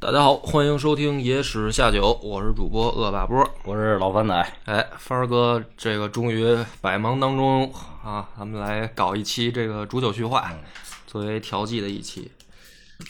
[0.00, 3.46] 大家好，欢迎收听《野史下酒》，我是主播恶霸波。
[3.64, 7.70] 我是老番仔，哎，帆儿哥，这个终于百忙当中
[8.02, 10.50] 啊，咱们来搞一期这个煮酒叙话，
[11.06, 12.32] 作为调剂的一期。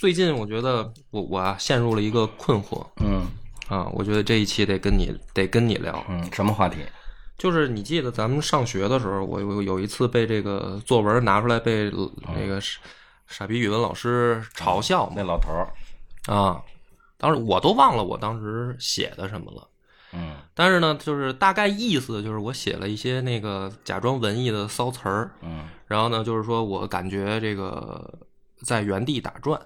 [0.00, 2.85] 最近我觉得我我啊陷入了一个困惑。
[2.97, 3.25] 嗯。
[3.69, 6.79] 啊，我觉得这一期得跟你得跟你聊，嗯，什么话题？
[7.38, 11.88] 就是你记得咱们上学的时候，我有有一次被这个作文拿出来被
[12.35, 12.81] 那个傻
[13.29, 15.71] 傻逼语文老师嘲笑嘛那老头儿，
[16.27, 16.61] 啊，
[17.20, 19.69] 当时我都忘了我当时写的什么了。
[20.12, 28.19] 嗯但是呢，就是大概意思就是我写了一些那个假装文艺的骚词儿，嗯然后呢，就是说我感觉这个
[28.64, 29.61] 在原地打转，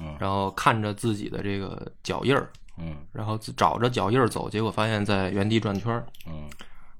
[0.00, 6.04] 嗯然后看着自己的这个脚印儿，嗯然后找着脚印儿走，结果发现在原地转圈儿。
[6.26, 6.50] 嗯，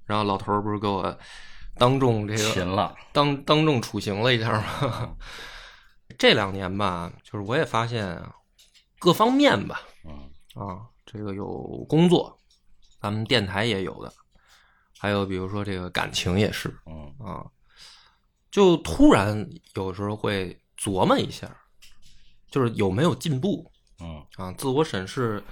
[0.07, 1.19] 然后老头儿不是给我
[1.77, 5.17] 当众这个勤了，当当众处刑了一下吗？
[6.17, 8.37] 这两年吧，就是我也发现啊，
[9.01, 9.94] 各方面吧，嗯
[10.55, 12.39] 啊，这个有工作，
[13.01, 14.13] 咱们电台也有的，
[14.99, 17.45] 还有比如说这个感情也是嗯啊，
[18.51, 21.55] 就突然有时候会琢磨一下，
[22.51, 23.71] 就是有没有进步
[24.01, 25.43] 嗯啊，自我审视，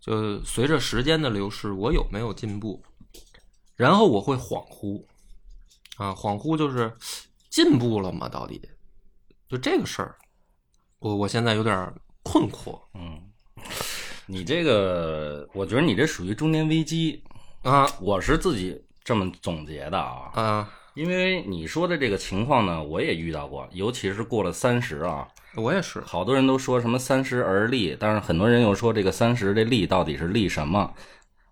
[0.00, 2.82] 就随着时间的流逝，我有没有进步，
[3.76, 5.04] 然后我会恍惚
[5.96, 6.96] 啊，恍惚就是
[7.50, 8.28] 进步了吗？
[8.28, 8.60] 到底
[9.48, 10.16] 就这个事儿，
[10.98, 13.30] 我我现在有点困惑嗯，
[14.32, 17.22] 你这个，我觉得你这属于中年危机，
[17.60, 26.00] 啊我是自己这么总结的啊，啊，因为你说的这个情况呢，我也遇到过，尤其是过了三十啊，我也是。
[26.00, 30.90] 好多人都说什么三十而立，但是很多人又说这个三十这立到底是立什么？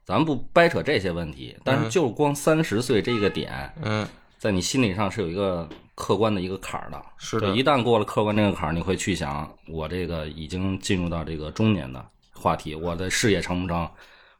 [0.07, 4.09] 咱不掰扯这些问题，但是就光三十岁这个点，嗯，
[4.39, 6.99] 在你心理上是有一个客观的一个坎儿的。
[7.19, 12.03] 是的一旦过了客观这个坎儿，你会去想，我这个已经进入到这个中年的
[12.41, 13.89] 话题，我的事业成不成，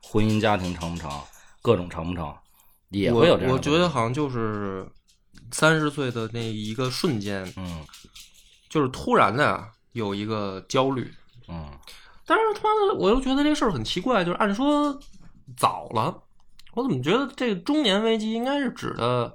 [0.03, 1.11] 婚姻家庭成不成，
[1.63, 2.35] 各种成不成，
[2.89, 3.55] 也会有这样我。
[3.55, 4.91] 我觉得，好像就是
[5.53, 7.87] 三十岁的那一个瞬间，嗯
[8.69, 11.13] 就是突然的啊有一个焦虑。
[11.49, 11.71] 嗯
[12.27, 14.97] 但是他妈的，我又觉得这事儿很奇怪，就是按说
[15.57, 16.17] 早了，
[16.75, 19.35] 我怎么觉得这个中年危机应该是指的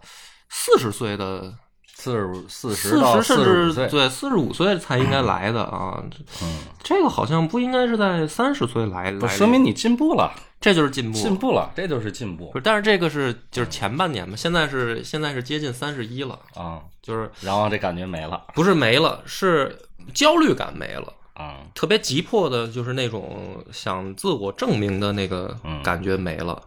[0.49, 1.53] 四十岁的
[1.97, 6.03] 四十五、四十四到十甚至四十岁，对四十五岁才应该来的啊。
[6.43, 9.19] 嗯，这个好像不应该是在三十岁来，的。
[9.19, 11.17] 不说明你进步了，这就是进步。
[11.17, 12.51] 进步了，这就是进步。
[12.51, 16.81] 不是，但是这个是就是前半年嘛，现在是现在是接近三十一了，啊。
[17.01, 18.43] 就是然后这感觉没了。
[18.53, 19.79] 不是没了，是
[20.13, 21.59] 焦虑感没了，啊。
[21.73, 25.81] 特别急迫的就是那种想自我证明的那个嗯。
[25.81, 26.61] 感觉没了，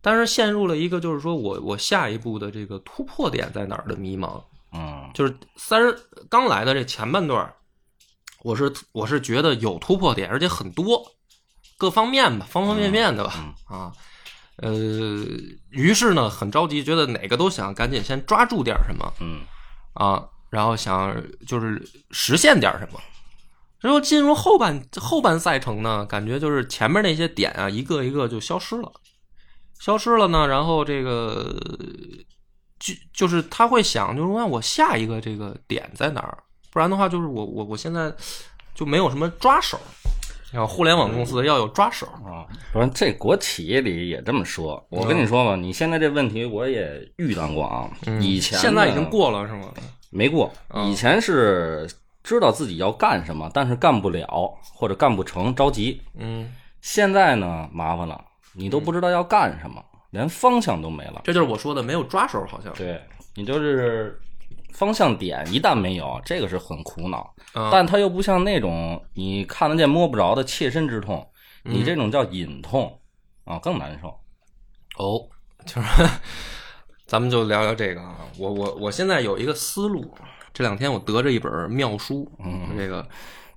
[0.00, 4.40] 但是陷入了一个就是说我我下一步的这个突破点在哪儿的迷茫，
[4.72, 5.96] 嗯就是三十
[6.28, 7.52] 刚来的这前半段，
[8.42, 11.02] 我是我是觉得有突破点，而且很多，
[11.76, 13.92] 各方面吧，方方面面的吧，啊，
[14.56, 14.72] 呃，
[15.70, 19.42] 于是呢很着急，觉得哪个都想赶紧先抓住点什么，嗯
[19.94, 21.14] 啊，然后想
[21.46, 23.00] 就是实现点什么。
[23.80, 28.92] 然后进入后半后半赛程呢，感觉就是前面那些点啊，一个一个就消失了，
[29.80, 30.46] 消失了呢。
[30.46, 31.60] 然后这个
[32.82, 36.36] 就就是他会想，就是说我下一个这个点在哪儿？
[36.72, 38.12] 不然的话，就是我我我现在
[38.74, 39.78] 就没有什么抓手。
[40.52, 42.44] 要互联网公司要有抓手，啊，
[42.74, 44.84] 不是这国企里也这么说。
[44.90, 47.88] 我跟你说吧，你现在这问题我也遇到过啊。
[48.20, 49.72] 以前现在已经过了是吗？
[50.10, 51.88] 没过，嗯以前是
[52.22, 56.02] 知道自己要干什么，但是干不了或者干不成，着急。
[56.18, 58.22] 嗯，现在呢，麻烦了，
[58.52, 59.82] 你都不知道要干什么，
[60.12, 61.20] 连方向都没了。
[61.24, 62.72] 这就是我说的没有抓手，好像。
[62.74, 62.98] 对
[63.34, 64.18] 你就是
[64.72, 67.34] 方向点一旦没有，这个是很苦恼。
[67.54, 71.26] 嗯但它又不像那种你看得见摸不着的切身之痛，
[71.64, 72.98] 你这种叫隐痛
[73.44, 74.08] 啊，更难受。
[74.98, 75.20] 哦，
[75.66, 76.08] 就是
[77.06, 78.18] 咱们就聊聊这个啊。
[78.38, 80.14] 我我我现在有一个思路，
[80.52, 83.06] 这两天我得着一本妙书，嗯，这个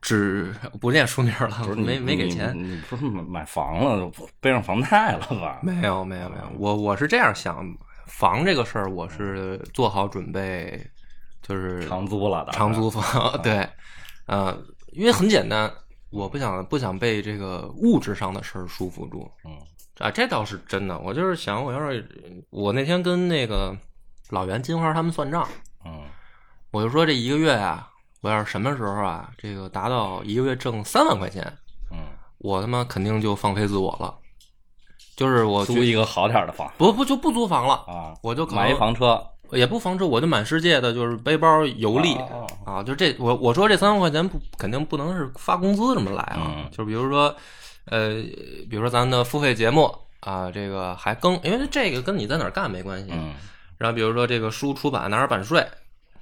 [0.02, 2.56] 只不念书名了，没没给钱。
[2.56, 5.60] 你你不是买买房了，背上房贷了吧？
[5.64, 7.66] 没有没有没有，我我是这样想，
[8.08, 10.80] 房这个事儿我是做好准备，
[11.42, 13.68] 就是长租了的，长租房， 对，
[14.28, 14.56] 呃，
[14.92, 15.72] 因为很简单，
[16.12, 19.58] 我不想不想被这个物质上的事儿束缚住，嗯
[19.98, 21.00] 啊，这倒是真的。
[21.00, 22.08] 我就是想，我要是
[22.50, 23.76] 我那天跟那个
[24.30, 25.48] 老袁、金花他们算账，
[25.86, 26.04] 嗯
[26.72, 27.90] 我就说这一个月啊，
[28.26, 31.44] 我要是什么时候啊，这个达到一个月挣三万块钱，
[31.92, 32.00] 嗯，
[32.40, 34.16] 我他妈肯定就放飞自我了。
[35.16, 47.34] 就是我租一个好点的房不不就不租房了，啊，我就买一房车，也不房车，我就满世界的就是背包游历哦啊，就这我我说这三万块钱不肯定不能是发工资这么来啊，嗯就比如说
[47.86, 48.10] 呃，
[48.68, 53.36] 比如说咱的付费节目啊，这个还更，因为这个跟你在哪儿干没关系，嗯
[53.78, 55.64] 然后比如说这个书出版拿点版税，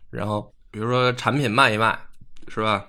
[0.09, 1.97] 然后比如说产品卖一卖，
[2.47, 2.83] 是吧？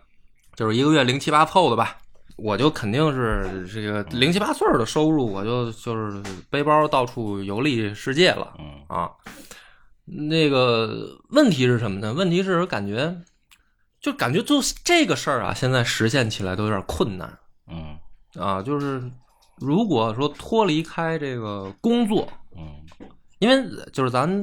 [0.57, 1.99] 就是一个月零七八凑的吧，
[2.37, 9.11] 我就肯定是这个零七八碎儿的收入，我就就是背包到处游历世界了嗯啊。
[10.07, 12.15] 那个问题是什么呢？
[12.15, 13.15] 问题是感觉
[14.01, 17.39] 就感觉做这个事儿啊，现在实现起来都有点困难
[17.69, 17.99] 嗯
[18.43, 18.63] 啊。
[18.63, 19.03] 就是
[19.59, 22.27] 如果说脱离开这个工作，
[22.57, 22.81] 嗯
[23.41, 24.43] 因为就是咱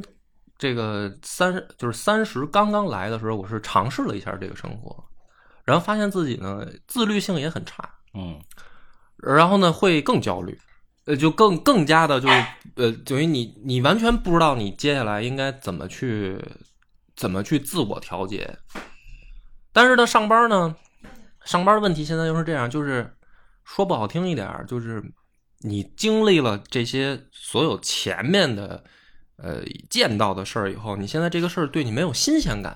[0.62, 5.04] 这个三就是三十刚刚来的时候，我是尝试了一下这个生活，
[5.66, 8.40] 然后发现自己呢自律性也很差，嗯
[9.18, 10.56] 然后呢会更焦虑，
[11.06, 16.40] 呃，就更更加的就是呃，等于你你完全不知道你接下来应该怎么去
[17.16, 18.56] 怎么去自我调节。
[19.74, 20.76] 但是呢，上班呢，
[21.44, 23.18] 上班的问题现在又是这样，就是
[23.66, 25.04] 说不好听一点，就是
[25.62, 28.84] 你经历了这些所有前面的
[29.42, 32.76] 呃见到的事儿以后，你现在这个事儿对你没有新鲜感，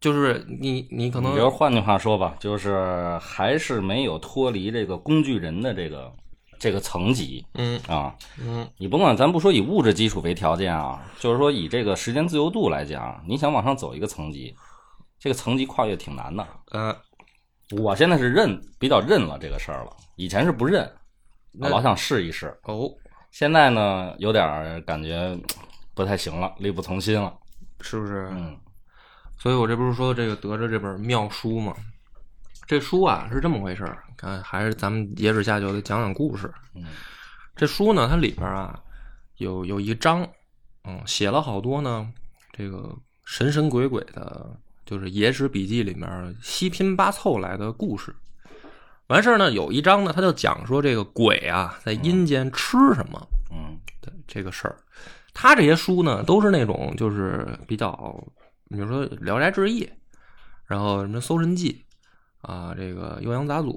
[0.00, 6.12] 就是你你可能比如换句话说吧，就是还是没有脱离这个工具人的这个
[6.58, 8.14] 这个层级嗯啊。
[8.40, 14.54] 嗯你甭管咱不说以物质基础为条件啊，就是说以这个时间自由度来讲，你想往上走一个层级，
[15.18, 16.46] 这个层级跨越挺难的。
[16.70, 16.96] 呃
[17.78, 20.90] 我现在是认比较认了这个事儿了，以前是不认，
[21.60, 22.52] 我老想试一试。
[22.64, 22.90] 哦，
[23.30, 25.38] 现在呢，有点儿感觉
[25.94, 27.32] 不太行了，力不从心了。
[27.80, 28.28] 是不是？
[28.32, 28.58] 嗯
[29.38, 31.74] 所以我这不是说这个得着这本妙书吗？
[32.66, 36.52] 这书啊是这么回事儿，看还是咱们野史下酒得讲讲故事。
[36.74, 36.84] 嗯
[37.56, 38.78] 这书呢，它里边啊
[39.38, 40.28] 有有一章，
[40.84, 42.06] 嗯，写了好多呢，
[42.52, 42.94] 这个
[43.24, 44.54] 神神鬼鬼的，
[44.84, 48.14] 就是野史笔记里面七拼八凑来的故事。
[49.10, 53.20] 完事儿呢，有一章呢，他就讲说这个鬼啊在阴间吃什么
[53.50, 54.76] 嗯的这个事儿。
[55.34, 57.92] 他这些书呢，都是那种就是比较，
[58.68, 59.84] 比如说《聊斋志异》，
[60.64, 61.84] 然后什么《搜神记》
[62.48, 63.72] 啊，这个《酉阳杂俎》，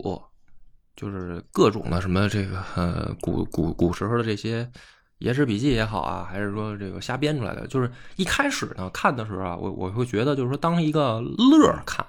[0.96, 4.70] 就是各种的什么这个呃古古古时候的这些
[5.18, 12.06] 野史笔记也好啊，还是说这个瞎编出来的，就是一开始呢看的时候啊，我我会觉得就是说当一个乐儿看，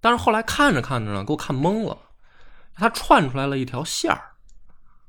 [0.00, 1.96] 但是后来看着看着呢，给我看懵了，
[2.74, 4.20] 他串出来了一条线儿，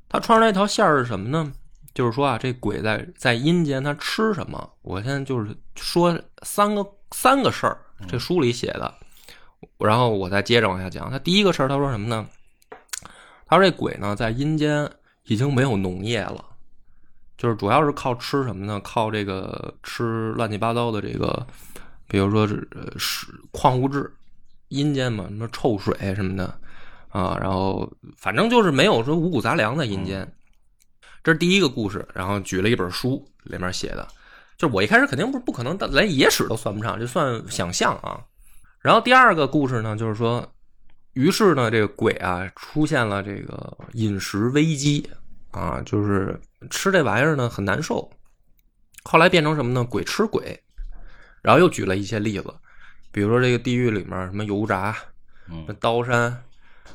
[0.08, 1.52] 他串出来一条线儿是什么呢？
[1.92, 4.72] 就是说啊，这鬼在在阴间他吃什么？
[4.82, 8.94] 我现在就是说三个三个事儿，这书里写的，
[9.78, 11.10] 然后我再接着往下讲。
[11.10, 12.26] 他第一个事儿，他说什么呢？
[13.46, 14.88] 他说这鬼呢在阴间
[15.24, 16.44] 已经没有农业了，
[17.36, 18.80] 就是主要是靠吃什么呢？
[18.84, 21.44] 靠这个吃乱七八糟的这个，
[22.06, 24.14] 比如说是呃是矿物质，
[24.70, 26.46] 阴间嘛，什么臭水什么的
[27.10, 30.26] 啊，然后反正就是没有说五谷杂粮在阴间。
[31.22, 34.08] 这是第一个故事，然后举了一本书，里面写的，
[34.56, 38.18] 就是我一开始肯定不不可能，连野史都算不上，就算想象啊。
[38.80, 40.50] 然后第二个故事呢，就是说，
[41.12, 45.06] 于是呢，这个鬼啊出现了这个饮食危机
[45.50, 46.40] 啊，就是
[46.70, 48.10] 吃这玩意儿呢很难受。
[49.02, 49.84] 后来变成什么呢？
[49.84, 50.58] 鬼吃鬼，
[51.42, 52.54] 然后又举了一些例子，
[53.12, 54.94] 比如说这个地狱里面什么油炸、
[55.50, 56.36] 嗯刀山，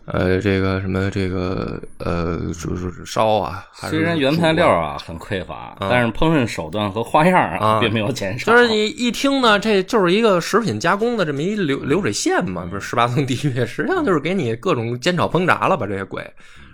[0.05, 8.51] 呃，这个什么这个呃，就是烧啊，虽然原材料啊很匮乏，但是烹饪手段和花样啊 并没有减少。
[8.51, 16.25] 就是你一听呢，这就是一个食品加工的这么一流流水线嘛，不是十八层地狱，实际上就是给你各种煎炒烹炸了吧，这些鬼，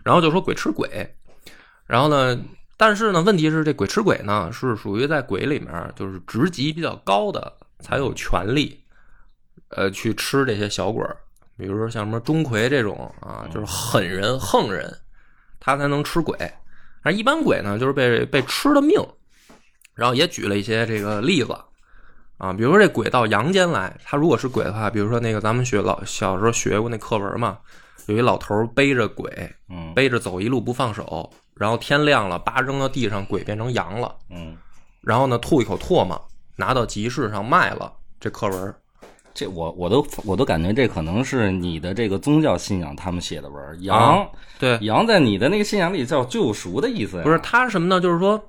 [0.03, 0.88] 然后就说鬼吃鬼，
[1.88, 2.39] 然后呢，
[2.77, 8.80] 但是呢，问题是这鬼吃鬼呢是属于在鬼里面就是职级比较高的才有权利，
[9.75, 11.15] 呃，去吃这些小鬼儿，
[11.57, 14.91] 比如说像什么钟馗这种啊，就是狠人横人，
[15.59, 16.37] 他才能吃鬼，
[17.01, 18.99] 而一般鬼呢就是被被吃的命。
[19.93, 21.55] 然后也举了一些这个例子
[22.37, 27.59] 啊，比如说这鬼到阳间来，他如果是鬼的话，比如说那个咱们学老小时候学过那课文嘛，
[28.07, 29.29] 有一老头背着鬼
[29.69, 34.57] 嗯背着走一路不放手，然后天亮了，叭扔到地上，鬼变成羊了，嗯，
[35.01, 36.19] 然后呢吐一口唾沫，
[36.55, 37.93] 拿到集市上卖了。
[38.19, 38.75] 这课文
[39.33, 43.77] 这我我都我都感觉这可能是你的这个宗教信仰他们写的文儿。
[43.79, 44.27] 羊、啊
[44.59, 47.23] 对，羊在你的那个信仰里叫救赎的意思呀？
[47.23, 48.00] 不是他是什么呢？
[48.01, 48.41] 就是说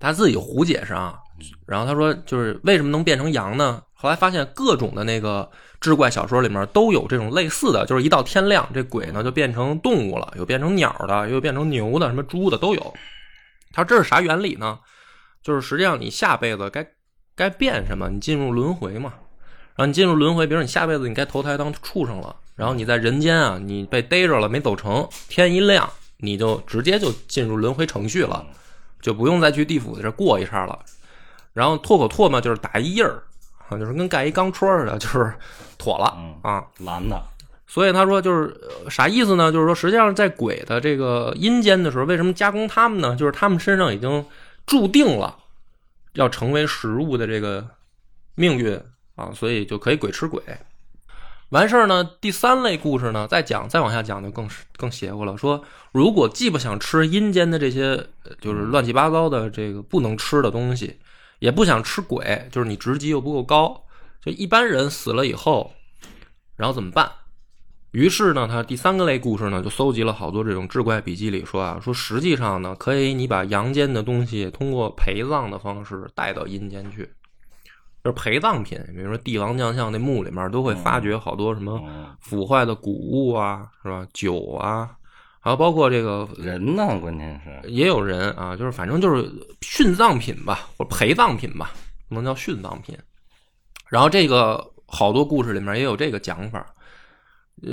[0.00, 1.18] 他自己胡解释啊，
[1.66, 3.82] 然后他说就是为什么能变成羊呢？
[3.92, 12.94] 后来发现各种的那个志怪小说里面都有这种类似的，就是一到天亮，这鬼呢就变成动物了，有变成鸟的，又变成牛的，什么猪的都有。
[13.72, 14.78] 他说这是啥原理呢？
[15.42, 16.86] 就是实际上你下辈子该
[17.34, 19.14] 该变什么，你进入轮回嘛。
[19.76, 25.88] 然后你进入轮回，比如你下辈子你该投胎当畜生了，然后你在人间啊，你被逮着了没走成，天一亮
[26.18, 28.46] 你就直接就进入轮回程序了，
[29.00, 30.78] 就不用再去地府在这过一茬了。
[31.52, 33.22] 然后唾口唾沫，就是打一印儿
[33.68, 35.32] 啊，就是跟盖一钢戳似的，就是
[35.78, 36.64] 妥了嗯啊。
[36.78, 37.20] 蓝的，
[37.66, 39.52] 所以他说就是、呃啥意思呢？
[39.52, 43.14] 就是说实际上在鬼的这个阴间的时候，为什么加工他们呢？
[43.16, 44.24] 就是他们身上已经
[44.66, 45.36] 注定了
[46.14, 47.66] 要成为食物的这个
[48.34, 48.80] 命运
[49.16, 50.42] 啊，所以就可以鬼吃鬼。
[51.50, 55.36] 完事儿呢，第三类故事呢，再讲再往下讲就更更邪乎了。
[55.36, 58.08] 说如果既不想吃阴间的这些
[58.40, 60.98] 就是乱七八糟的这个不能吃的东西，
[61.38, 63.84] 也不想吃鬼，就是你职级又不够高，
[64.20, 65.72] 就一般人死了以后，
[66.56, 67.08] 然后怎么办？
[67.92, 77.08] 于是呢，他第三个类故事呢，就搜集了好多这种志怪笔记里说啊，说实际上呢，可以你把阳间的东西通过陪葬的方式带到阴间去，
[78.04, 84.06] 就是陪葬品，比如说帝王将相那墓里面都会发掘好多什么嗯，腐坏的谷物啊，是吧？
[84.12, 84.90] 酒啊，
[85.40, 89.24] 还有包括这个人呢，关键是，也有人啊，就是反正就是
[89.62, 91.72] 殉葬品吧，或陪葬品吧，
[92.10, 92.94] 不能叫殉葬品。
[93.88, 96.66] 然后这个好多故事里面也有这个讲法，
[97.62, 97.70] 呃，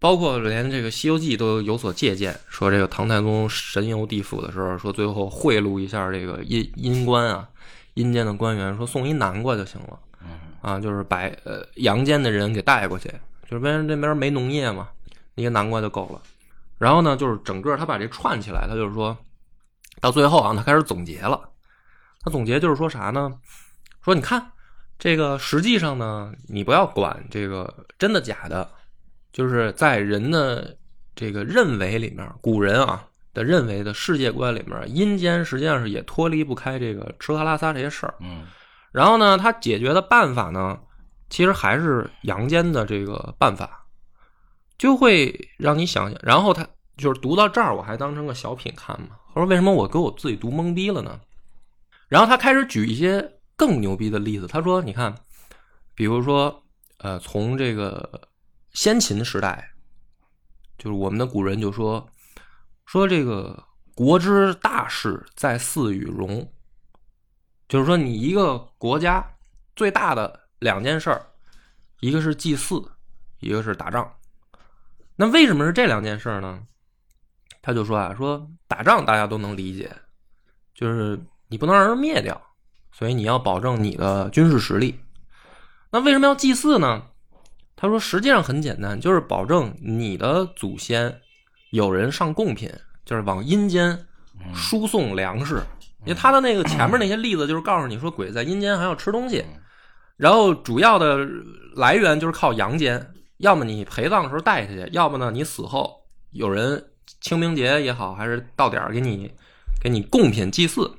[0.00, 7.48] 包括连这个《西游记》都有所借鉴，说这个唐太宗神游地府的时候，说最后贿赂一下这个阴阴官啊，
[7.98, 9.98] 阴间的官员，说送一南瓜就行了。
[10.22, 10.28] 嗯
[10.60, 13.08] 啊，就是把呃阳间的人给带过去，
[13.48, 14.88] 就是因为这边没农业嘛，
[15.34, 16.22] 一个南瓜就够了。
[16.78, 19.16] 然后呢，就是整个他把这串起来，他就是说
[20.00, 21.48] 到最后啊，他开始总结了。
[22.22, 23.34] 他总结就是说啥呢？
[24.04, 24.52] 说你看
[24.98, 28.68] 这个实际上呢，你不要管这个真的假的，
[29.32, 30.76] 就是在人的
[31.14, 38.14] 这个认为里面，古人啊的认为的世界观里面，阴间实际上是也脱离不开这个吃喝拉撒这些事儿。
[38.20, 38.44] 嗯
[38.90, 40.80] 然后呢，他解决的办法呢，
[41.28, 43.84] 其实还是阳间的这个办法，
[44.78, 46.18] 就会让你想想。
[46.22, 46.66] 然后他
[46.96, 49.10] 就是读到这儿，我还当成个小品看嘛。
[49.34, 51.20] 我说为什么我给我自己读懵逼了呢？
[52.08, 55.14] 然后他开始举一些更牛逼的例子，他说：“你看，
[55.94, 56.62] 比如说，
[56.96, 58.22] 呃，从这个
[58.72, 59.70] 先秦时代，
[60.78, 62.04] 就是我们的古人就说
[62.88, 63.62] 说这个
[63.94, 66.50] 国之大事在祀与戎。”
[67.68, 69.22] 就是说，你一个国家
[69.76, 71.26] 最大的两件事儿，
[72.00, 72.82] 一个是祭祀，
[73.40, 74.10] 一个是打仗。
[75.16, 76.62] 那为什么是这两件事儿呢？
[77.60, 79.94] 他就说啊，说打仗大家都能理解，
[80.74, 82.40] 就是你不能让人灭掉，
[82.90, 84.98] 所以你要保证你的军事实力。
[85.90, 87.02] 那为什么要祭祀呢？
[87.76, 91.20] 他说，实际上很简单，就是保证你的祖先
[91.70, 92.72] 有人上贡品，
[93.04, 94.06] 就是往阴间
[94.54, 95.62] 输送粮食。
[96.04, 99.44] 因为他的那个前面那些例子，就是告诉你说鬼在阴间还要吃东西，
[100.16, 101.28] 然后主要的
[101.74, 103.04] 来源就是靠阳间，
[103.38, 105.92] 要么你陪葬的时候带下去，要么呢你死后
[106.30, 106.82] 有人
[107.20, 109.30] 清明节也好，还是到点儿给你
[109.82, 110.90] 给你贡品祭祀。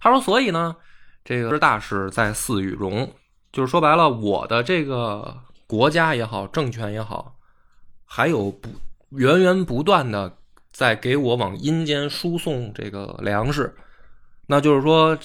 [0.00, 0.74] 他说，所以呢，
[1.22, 3.08] 这个大事在祀与戎，
[3.52, 5.36] 就是说白了，我的这个
[5.66, 7.36] 国家也好，政权也好，
[8.04, 8.70] 还有不
[9.16, 10.36] 源源不断的
[10.72, 13.74] 在给我往阴间输送这个粮食。
[14.46, 15.18] 那就是说，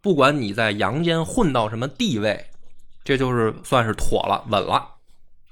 [0.00, 2.46] 不管你在阳间混到什么地位，
[3.02, 4.86] 这就是算是妥了、稳了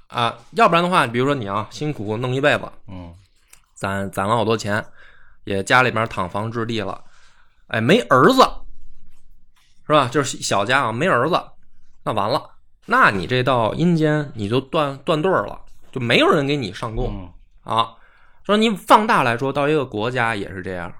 [0.07, 0.37] 啊。
[0.51, 3.13] 要不然的话，比如说你啊，辛苦弄一辈子，嗯
[3.73, 4.85] 攒攒了好多钱，
[5.43, 7.03] 也家里面躺房置地了，
[7.67, 8.41] 哎，没儿子，
[9.85, 10.07] 是吧？
[10.07, 11.41] 就是小家啊，没儿子，
[12.03, 12.49] 那完了，
[12.85, 15.59] 那你这到阴间你就断断对儿了，
[15.91, 17.11] 就没有人给你上供。
[17.11, 17.33] 嗯
[17.69, 17.93] 啊，
[18.43, 20.91] 说你放大来说，到一个国家也是这样，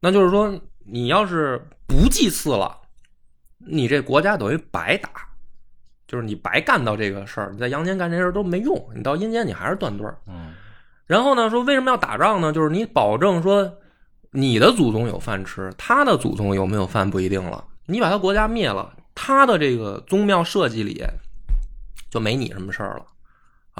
[0.00, 2.76] 那就是说，你要是不祭祀了，
[3.58, 5.10] 你这国家等于白打，
[6.08, 10.18] 就是你白干到这个事儿，你在阳间干这事儿都没用，你到阴间你还是断队儿。
[10.26, 10.52] 嗯
[11.06, 12.52] 然后呢，说为什么要打仗呢？
[12.52, 13.78] 就是你保证说
[14.30, 17.64] 你的祖宗有饭吃，他的祖宗有没有饭不一定了。
[17.86, 21.04] 你把他国家灭了，他的这个宗庙设计里
[22.10, 23.04] 就没你什么事儿了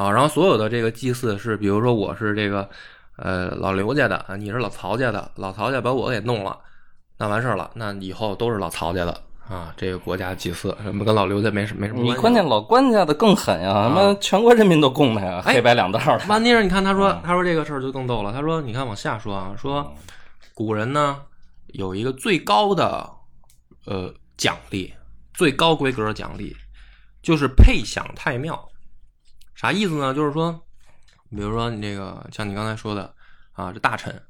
[0.00, 0.10] 啊。
[0.10, 2.68] 然后所有的这个祭祀是，比如说我是这个
[3.16, 6.58] 呃老刘家的，啊你是老曹家的，老曹家把我给弄了，
[7.18, 9.74] 那完事儿了，那以后都是老曹家的啊。
[9.76, 12.12] 这个国家祭祀什么跟老刘家没什没什么关系。
[12.14, 16.20] 你关键老关家的更狠呀，他妈全国人民都供他呀，哎黑白两道的。
[16.28, 18.32] 问题是，你看他说嗯，他说这个事儿就更逗了。
[18.32, 19.94] 他说，你看往下说啊，说
[20.54, 21.20] 古人呢
[21.68, 23.08] 有一个最高的
[23.86, 24.94] 呃奖励，
[25.34, 26.56] 最高规格的奖励
[27.22, 28.69] 就是配享太庙。
[29.54, 30.14] 啥意思呢？
[30.14, 30.52] 就是说，
[31.30, 33.14] 比如说你这个像你刚才说的
[33.52, 34.22] 啊，这大臣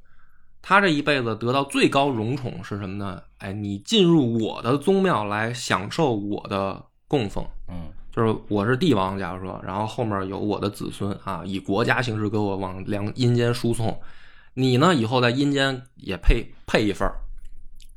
[0.62, 3.23] 他这一辈子得到最高荣宠是什么呢？
[3.39, 13.99] 哎，你进入我的宗庙来享受我的供奉，嗯就是我是帝王，假如说，然后后面有我的子孙啊，以国家形式给我往良阴间输送，
[14.55, 17.15] 你呢以后在阴间也配配一份儿，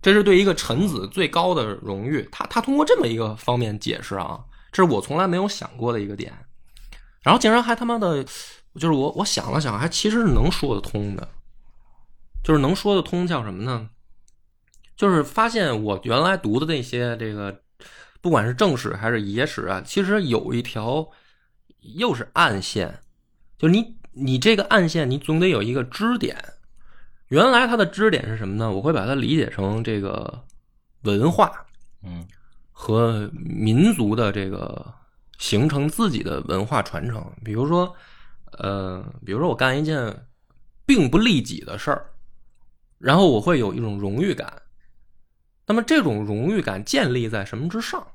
[0.01, 2.29] 这是对一个臣子最高的荣誉。
[2.31, 4.39] 他他通过这么一个方面解释啊，
[4.71, 6.31] 这是我从来没有想过的一个点。
[7.23, 8.23] 然后竟然还他妈的，
[8.75, 11.27] 就是我我想了想，还其实是能说得通的，
[12.43, 13.89] 就是能说得通叫什么呢？
[14.95, 17.61] 就是发现我原来读的那些这个，
[18.21, 21.09] 不管是正史还是野史啊，其实有一条
[21.79, 22.99] 又是暗线，
[23.57, 26.37] 就是你你这个暗线，你总得有一个支点。
[27.29, 28.71] 原来它的支点是什么呢？
[28.71, 30.45] 我会把它理解成这个
[31.01, 31.51] 文化
[32.03, 32.27] 嗯
[32.71, 34.93] 和民族的这个
[35.43, 37.21] 形成自己的文化传承。
[37.43, 37.93] 比如说，
[38.59, 40.25] 呃，比如说我干一件
[40.85, 42.05] 并不利己的事儿，
[42.97, 44.61] 然后我会有一种荣誉感。
[45.65, 48.07] 那么这种荣誉感建立在什么之上？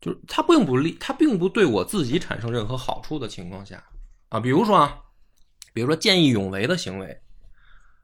[0.00, 3.82] 就是它并不利，它并不对我自己产生任何好处的情况下
[4.28, 4.96] 啊，比如说啊，
[5.74, 7.20] 比如说见义勇为的行为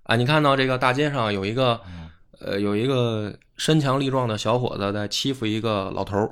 [0.02, 6.28] 啊，你看到这个大街上有一个嗯呃有一个身强力壮的小伙子在欺负一个老头儿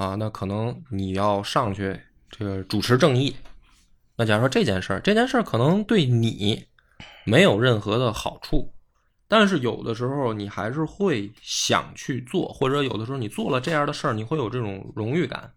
[0.00, 3.36] 啊，那可能你要上去这个主持正义。
[4.16, 6.64] 那假如说这件事儿，这件事儿可能对你
[7.26, 8.72] 没有任何的好处，
[9.28, 15.52] 但是有的时候你还是会想去做，或者有的时候你做了这样的事儿，你会有这种荣誉感。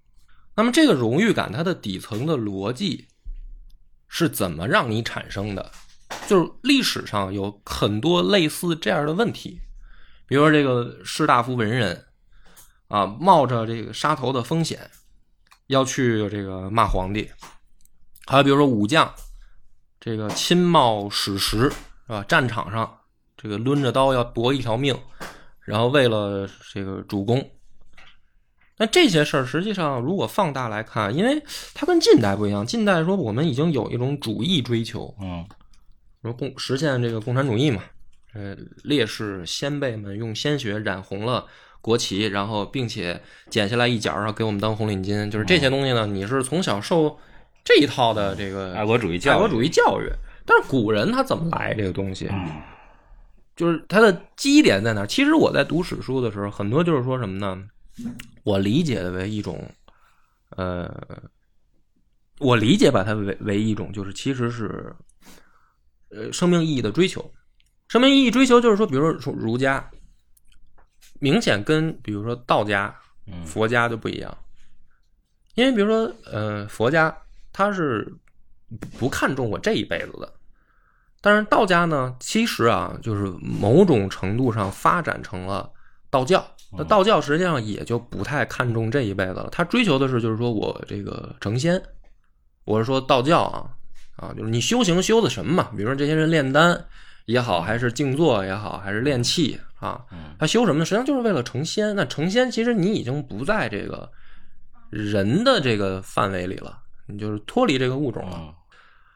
[0.57, 3.07] 那么这个荣誉感它的底层的逻辑
[4.09, 5.71] 是怎么让你产生的？
[6.27, 9.62] 就是历史上有很多类似这样的问题，
[10.27, 12.07] 比如说这个士大夫文人
[12.93, 14.88] 啊，冒着这个杀头的风险
[15.65, 17.27] 要去这个骂皇帝，
[18.27, 19.12] 还有比如说武将，
[20.00, 22.23] 这个亲冒矢石是吧？
[22.27, 23.00] 战场上
[23.35, 24.95] 这个抡着刀要搏一条命，
[25.62, 27.50] 然后为了这个主公。
[28.77, 35.43] 那这些事儿实际上如果放大来看，因为它跟近代不一样，近代说我们已经有一种主义追求，嗯
[36.21, 37.81] 说共实现这个共产主义嘛，
[38.35, 41.47] 呃，烈士先辈们用鲜血染红了
[41.84, 47.19] 国旗，然后并且剪下来一角，然后给我们当红领巾，就是这些东西呢，你是从小受
[47.63, 50.10] 这一套的这个爱国主义教育爱国主义教育。
[50.46, 52.28] 但是古人他怎么来这个东西？
[52.32, 52.62] 嗯
[53.56, 55.06] 就是他的基点在哪儿？
[55.06, 57.63] 其实我在读史书的时候，很多就是说什么呢？
[58.43, 59.63] 我理解的为一种，
[60.58, 60.91] 呃，
[62.39, 64.91] 我理解把它为为一种，就是其实是，
[66.10, 67.32] 呃，生命意义的追求。
[67.89, 69.88] 生命意义追求就是说，比如说儒家，
[71.23, 72.93] 明显跟比如说道家、
[73.27, 74.38] 嗯佛家就不一样，
[75.55, 77.15] 因为比如说，呃，佛家
[77.53, 78.13] 他是
[78.99, 80.33] 不看重我这一辈子的，
[81.21, 85.71] 但是道家呢，其实啊，就是某种程度上发展成了
[86.09, 86.45] 道教。
[86.75, 91.81] 那道教实际上也就不太看重这一辈子了，他追求的是就是说我这个成仙。
[92.65, 93.69] 我是说道教啊
[94.17, 95.69] 啊，就是你修行修的什么嘛？
[95.77, 96.86] 比如说这些人炼丹
[97.25, 100.86] 也好，还是静坐也好，还是练气啊，嗯他修什么呢？
[100.86, 101.96] 实际上就是为了成仙。
[101.96, 104.10] 那成仙其实你已经不在这个
[104.89, 108.38] 人的这个范围里了，你就是脱离这个物种了。
[108.41, 108.54] 嗯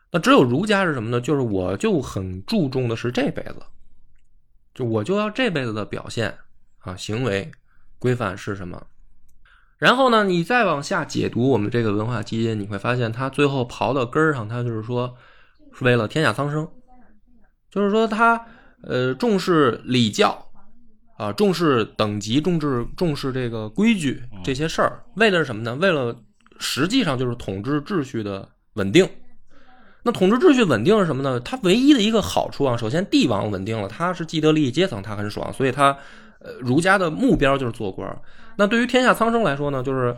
[0.10, 1.20] 那只有儒家是什么呢？
[1.20, 3.58] 就是我就很注重的是这辈子，
[4.74, 6.34] 就我就要这辈子的表现
[6.80, 7.52] 啊，行为
[8.00, 8.82] 规范是什么？
[9.78, 15.14] 然后呢，你再往下解读我们这个文化基因，你会发现它最后刨到根儿上，它就是说
[15.74, 16.66] 是为了天下苍生，
[17.70, 18.44] 就是说他
[18.84, 20.47] 呃重视礼教
[21.18, 25.76] 啊，重视等级，重视重视这个规矩这些事儿，为的是什么呢？
[25.76, 26.16] 为了
[26.60, 29.10] 实际上就是统治秩序的稳定。
[30.04, 31.40] 那统治秩序稳定是什么呢？
[31.40, 35.98] 它唯一的一个好处啊，首先帝王稳定了，他是既得利益阶层，他很爽，所以他
[36.40, 38.22] 呃儒家的目标就是做官。
[38.56, 40.16] 那对于天下苍生来说呢，就是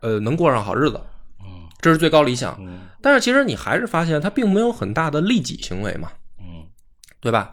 [0.00, 0.98] 呃能过上好日子，
[1.40, 2.56] 嗯这是最高理想。
[2.60, 6.08] 嗯但是其实你还是发现他并没有很大的利己行为嘛，
[6.40, 6.64] 嗯
[7.20, 7.52] 对吧？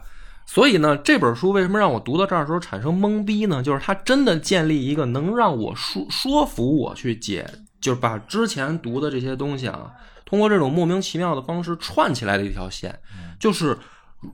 [0.52, 3.62] 所以呢，这本书为什么让我读到这儿的时候产生懵逼呢？
[3.62, 9.90] 就是它真的建立一个能让我说说服我去解，就是把之前读的这些东西啊，
[10.26, 13.00] 通过这种莫名其妙的方式串起来的一条线，
[13.40, 13.78] 就是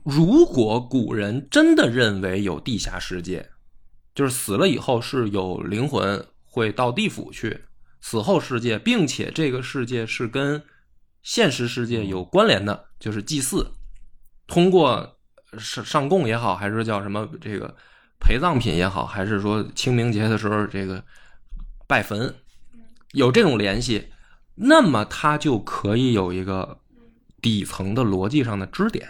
[0.03, 3.51] 如果古人真的认为有地下世界，
[4.13, 7.61] 就是死了以后是有灵魂会到地府去，
[8.01, 10.61] 死后世界，并且这个世界是跟
[11.23, 13.71] 现实世界有关联的，就是祭祀，
[14.47, 15.15] 通过
[15.57, 17.75] 上上供也好，还是叫什么这个
[18.19, 21.03] 陪葬品也好，还是说清明节的时候这个
[21.87, 22.35] 拜坟，
[23.13, 24.09] 有这种联系，
[24.55, 26.79] 那么它就可以有一个
[27.41, 29.09] 底层的逻辑上的支点。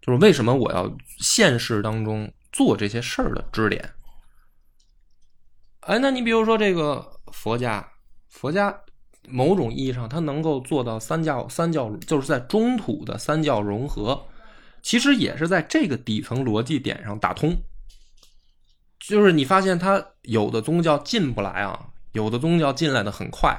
[0.00, 3.92] 就是为什么我要现实当中做这些事儿的支点。
[5.82, 7.88] 哎，那你比如说这个佛家，
[8.28, 8.76] 佛家
[9.28, 14.20] 某种意义上它能够做到三教三教，就是在中土的三教融合，
[14.82, 17.56] 其实也是在这个底层逻辑点上打通。
[18.98, 23.56] 就是你发现它有的宗教进不来啊，有的宗教进来的很快，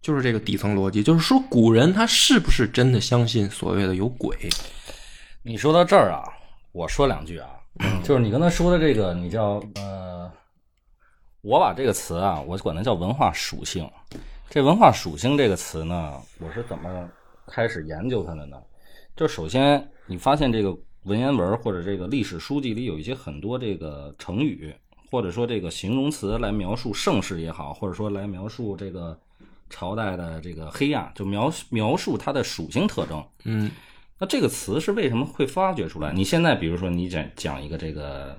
[0.00, 1.02] 就是这个底层逻辑。
[1.02, 4.36] 就是说，古人他是不是真的相信所谓的有鬼？
[5.42, 6.22] 你说到这儿啊，
[6.72, 7.48] 我说两句啊，
[8.04, 10.30] 就是你刚才说的这个，你叫呃，
[11.40, 13.88] 我把这个词啊，我管它叫文化属性。
[14.50, 17.08] 这文化属性这个词呢，我是怎么
[17.46, 18.56] 开始研究它的呢？
[19.16, 24.74] 就首先你发现这个文言文或者这个历史书籍里有一些很多这个成语，
[25.10, 29.18] 或者说这个形容词来描述盛世也好，或者说来描述这个
[29.70, 33.24] 朝代的这个黑暗，就描描述它的属性特征。
[33.44, 33.70] 嗯
[34.20, 36.12] 那这个词是为什么会发掘出来？
[36.12, 38.36] 你现在比如说你讲讲一个这个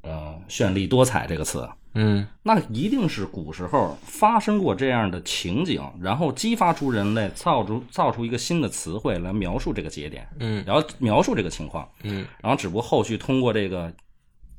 [0.00, 2.26] 呃绚丽多彩这个词，嗯。
[2.42, 10.62] 那一定是古时候发生过这样的情景，然后激发出人类造出造出一个新的词汇来描述这个节点，嗯。
[10.66, 12.24] 然后描述这个情况，嗯。
[12.40, 13.92] 然后只不过后续通过这个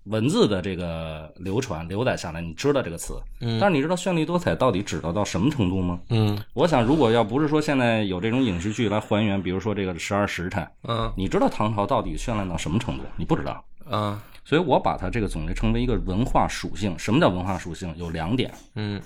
[0.05, 3.57] 文字的这个流传流载下来，你知道这个词，嗯。
[3.59, 5.99] 但是你知道绚丽多彩到底指到到什么程度吗？
[6.09, 6.37] 嗯。
[6.53, 11.11] 我想，如果要不是说现在有这种影视剧来还原，比如说这个十二时辰，嗯。
[11.15, 13.03] 你知道唐朝到底绚烂到什么程度？
[13.17, 13.63] 你不知道。
[13.89, 16.97] 啊所以我把它这个总结成为一个文化属性。
[16.99, 17.93] 什么叫文化属性？
[17.97, 18.53] 有两点。
[18.75, 19.01] 嗯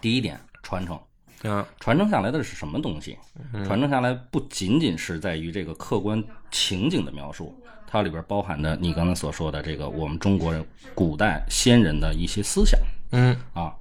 [0.00, 0.98] 第一点，传承。
[1.44, 3.16] 啊传承下来的是什么东西？
[3.64, 7.54] 传承下来不仅仅是在于这个客观情景的描述，
[7.86, 12.80] 它里边包含的你刚才所说的这个我们中国人古代先人的一些思想
[13.12, 13.72] 嗯啊。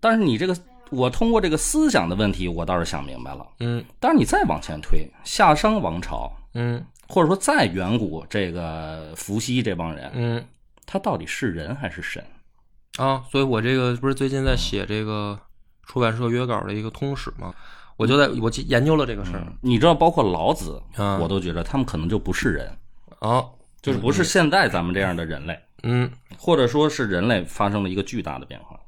[0.00, 0.56] 但是你这个，
[0.90, 3.46] 我通过这个思想的问题，我倒是想明白了。
[3.60, 10.44] 嗯但是你再往前推，夏商王朝，嗯或者说再远古这个伏羲这帮人，嗯
[10.84, 12.24] 他到底是人还是神？
[12.98, 15.38] 啊，所以我这个不是最近在写这个
[15.84, 17.54] 出版社约稿的一个通史吗，
[17.96, 22.78] 我就在我研究了这个事儿你知道，包括老子，啊我都觉得他们可能就不是人，
[23.18, 23.44] 啊，
[23.82, 28.78] 就是不是现在咱们这样的人类，嗯或者说是人类发生了一个巨大的变化。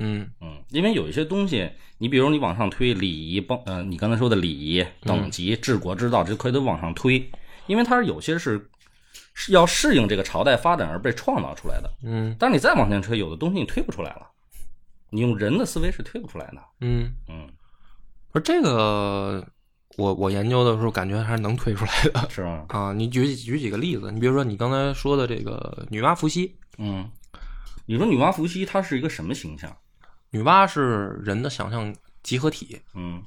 [0.00, 7.30] 嗯嗯，因为有一些东西，你比如你往上推礼仪，帮呃，你刚才说的礼仪等级、治国之道，这可以都往上推，
[7.66, 8.70] 因为它是有些是
[9.34, 11.90] 是要适应这个朝代发展而被创造出来的。
[12.02, 14.26] 嗯但是你再往前推，有的东西你推不出来了，
[15.10, 16.62] 你用人的思维是推不出来的。
[16.80, 17.48] 嗯，嗯，
[18.32, 19.46] 不是这个，
[19.96, 22.66] 我我研究的时候感觉还是能推出来的是吧？
[22.68, 22.92] 啊。
[22.92, 27.10] 你举举几个例子，你比如说你刚才说的这个女娲伏羲，嗯，
[27.86, 29.74] 你说女娲伏羲她是一个什么形象？
[30.30, 33.22] 女娲是人的想象集合体，嗯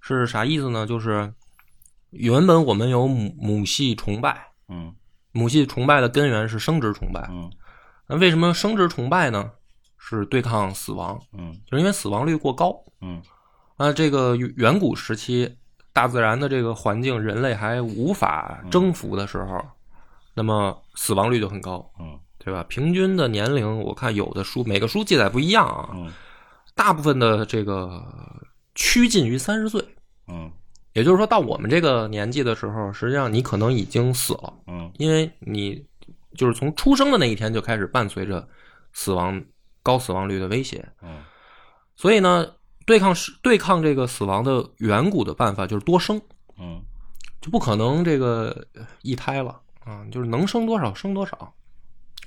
[0.00, 0.86] 是啥意思呢？
[0.86, 1.32] 就是
[2.10, 4.94] 原本我们有母母系崇拜，嗯
[5.32, 7.26] 母系崇拜的根源是生殖崇拜。
[7.30, 7.50] 嗯
[8.08, 9.50] 那为什么生殖崇拜呢？
[9.96, 12.74] 是对抗死亡，嗯就是因为死亡率过高。
[13.00, 13.22] 嗯
[13.78, 15.56] 那这个远古时期，
[15.92, 19.62] 大自然的这个环境，人类还无法征服的时候，
[20.34, 22.64] 那么死亡率就很高，嗯对吧？
[22.64, 26.12] 平均的年龄，我看有的书每个书记载不一样啊，嗯
[26.74, 28.02] 大部分的这个
[28.74, 29.82] 趋近于三十岁。
[30.28, 30.50] 嗯
[30.92, 34.90] 也就是说，到我们这个年纪的时候，实际上你可能已经死了，嗯。
[34.98, 35.86] 因为你
[36.36, 38.48] 就是从出生的那一天就开始伴随着
[38.92, 39.40] 死亡
[39.84, 40.84] 高死亡率的威胁。
[41.00, 41.22] 嗯。
[41.94, 42.44] 所以呢，
[42.86, 46.20] 对抗死对抗这个死亡的远古的办法就是多生，
[46.58, 46.82] 嗯。
[47.40, 49.60] 就不可能这个呃一胎了。
[49.84, 51.54] 啊，就是能生多少生多少。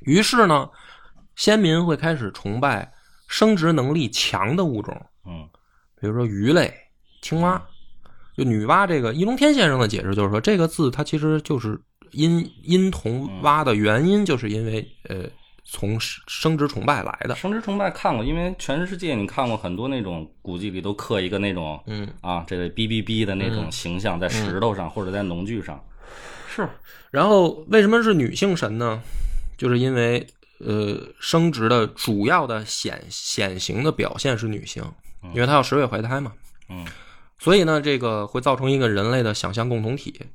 [0.02, 0.69] 于是呢，
[1.36, 2.91] 先民会开始崇拜
[3.28, 5.49] 生殖能力强的物种，嗯。
[5.99, 6.73] 比如说鱼类、
[7.21, 7.62] 青蛙。
[8.35, 11.79] 就女娲这个，易中天先生的解释就是说，这个字它其实就是
[12.11, 15.25] 因因同蛙的原因，就是因为呃
[15.63, 17.35] 从生殖崇拜来的。
[17.35, 25.83] 生殖崇拜看过，因为全世界你看过很多那种古迹里都刻一个那种嗯，啊，这个哔哔哔的那种形象在石头上或者在农具上。
[26.47, 26.67] 是。
[27.11, 29.01] 然后为什么是女性神呢？
[29.57, 30.25] 就是因为
[30.59, 34.83] 呃，生殖的主要的显显形的表现是女性，
[35.33, 36.33] 因为她要十月怀胎嘛。
[36.69, 36.83] 嗯
[37.43, 40.27] 所以呢，这个会造成一个人类的想象共同体，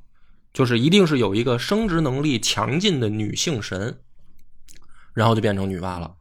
[0.53, 3.99] 就是一定是有一个生殖能力强劲的女性神，
[5.15, 6.15] 然后就变成女娲了。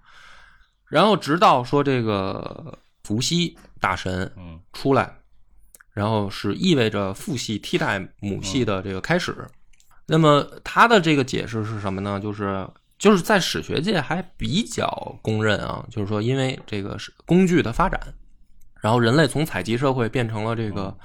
[0.87, 5.19] 然后直到说这个伏羲大神嗯出来，
[5.93, 9.47] 然后是意味着父系替代母系的这个开始。
[10.07, 12.19] 那么他的这个解释是什么呢？
[12.19, 12.67] 就是
[12.99, 18.01] 就是在史学界还比较公认啊，就是说因为这个是工具的发展，
[18.81, 20.97] 然后人类从采集社会变成了这个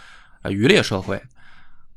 [0.41, 1.21] 呃渔猎社会，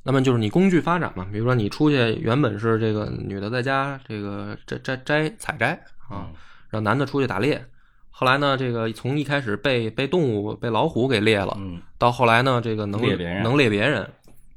[0.02, 5.72] 那么就是你工具发展嘛，比如说你出去原本是这个女的在家这个摘摘摘采摘
[6.08, 6.28] 啊，
[6.70, 7.64] 让男的出去打猎。
[8.10, 14.10] 后来呢，这个从一开始被被动物被老虎给猎了，嗯到后来呢，这个能猎别人能猎别人，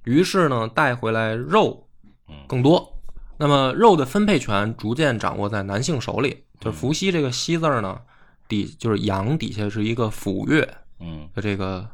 [0.05, 1.85] 于是呢带回来肉
[2.29, 2.95] 嗯更多。
[3.37, 7.99] 那么肉的分配权逐渐掌握在男性手里，就是伏羲这个羲字呢，
[8.47, 10.67] 底就是阳底下是一个斧钺
[10.99, 11.29] 嗯。
[11.33, 11.87] 的这个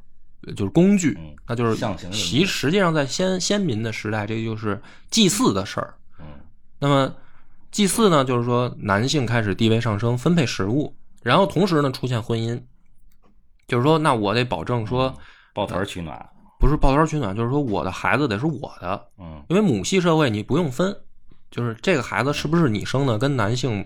[0.45, 5.95] 呃就是工具，嗯那就是象形的其实际上在先先民的时代，这就是祭祀的事儿。
[6.19, 6.25] 嗯。
[6.79, 7.13] 那么
[7.71, 12.61] 祭祀呢，就是说男性开始地位上升，分配食物，然后同时呢出现婚姻，
[13.67, 15.13] 就是说那我得保证说
[15.53, 19.43] 抱团取暖，不是抱团取暖，就是说我的孩子得是我的，嗯。
[19.49, 20.95] 因为母系社会你不用分，
[21.51, 23.85] 就是这个孩子是不是你生的，跟男性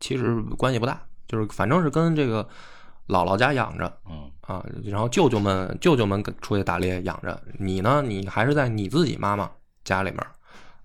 [0.00, 2.46] 其实关系不大，就是反正是跟这个
[3.10, 4.30] 姥姥家养着嗯。
[4.40, 9.48] 啊，然后舅舅们舅舅们出去打猎养着，你呢，你还是在你自己妈妈
[9.84, 10.26] 家里面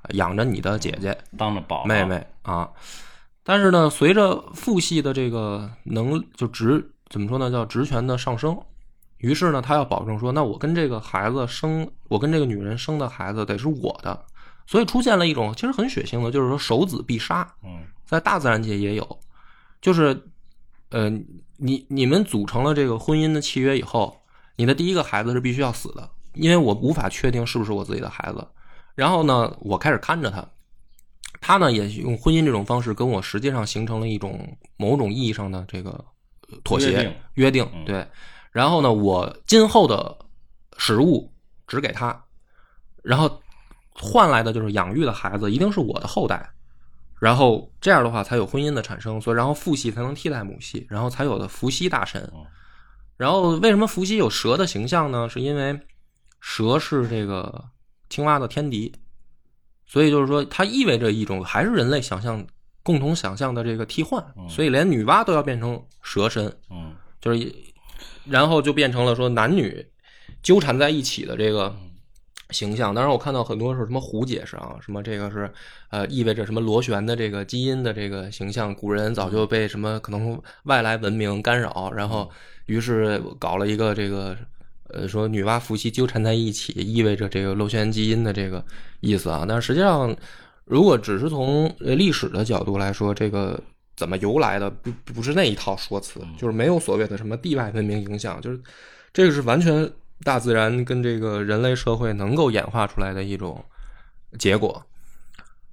[0.09, 2.69] 养着你的姐姐当着宝妹妹啊。
[3.43, 8.55] 但是呢，随着父系的这个能就职怎么说呢，叫职权的上升，
[9.17, 14.25] 于是呢，他要保证说，那我跟这个孩子生，我跟这个女人生的孩子得是我的，
[14.67, 17.79] 所以出现了一种其实很血腥的，就是说守子必杀，嗯。
[18.05, 19.19] 在大自然界也有，
[19.81, 20.21] 就是
[20.91, 21.09] 呃，
[21.57, 24.21] 你你们组成了这个婚姻的契约以后，
[24.55, 28.47] 你的第一个孩子是必须要死的，因为我无法确定是不是我自己的孩子。
[28.95, 30.47] 然后呢，我开始看着他，
[31.41, 35.91] 他呢也用婚姻这种方式跟我实际上形成了一种某种意义上的这个
[36.49, 38.07] 呃妥协约定约定嗯对。
[38.51, 40.17] 然后呢，我今后的
[40.77, 41.33] 食物
[41.67, 42.23] 只给他，
[43.03, 43.41] 然后
[43.91, 46.49] 换来的就是养育的孩子一定是我的后代。
[47.19, 52.21] 然后这样的话才有婚姻的产生，所以然后父系才能替代母系，然后才有的伏羲大神。
[52.34, 52.45] 嗯。
[53.17, 55.30] 然后为什么伏羲有蛇的形象呢？
[55.30, 55.80] 是因为
[56.41, 57.63] 蛇是这个
[58.10, 58.93] 青蛙的天敌，
[59.86, 62.45] 所以就是说它意味着一种还是人类想象
[62.84, 66.93] 共同想象的这个替换，所以连女娲都要变成蛇身，嗯。
[67.21, 67.56] 就是
[68.25, 69.84] 然后就变成了说男女
[70.43, 71.75] 纠缠在一起的这个
[72.55, 72.95] 形象。
[72.95, 75.51] 当然，我看到很多是什么胡解释啊，什么这个是
[75.89, 82.29] 呃意味着什么螺旋的这个基因的这个形象，古人早就被什么可能外来文明干扰，然后
[82.67, 84.35] 于是搞了一个这个。
[84.89, 88.63] 呃，说女娲伏羲纠缠在一起，意味着这个螺旋基因的这个
[88.99, 89.43] 意思啊。
[89.45, 90.15] 但是实际上，
[90.63, 93.59] 如果只是从呃历史的角度来说，这个
[93.97, 98.61] 怎么由来的，不不是那一套说辞，就是没有所谓的什么地外文明影响，就是
[99.11, 99.91] 这个是完全
[100.23, 103.63] 大自然跟这个人类社会能够演化出来的一种
[104.39, 104.84] 结果。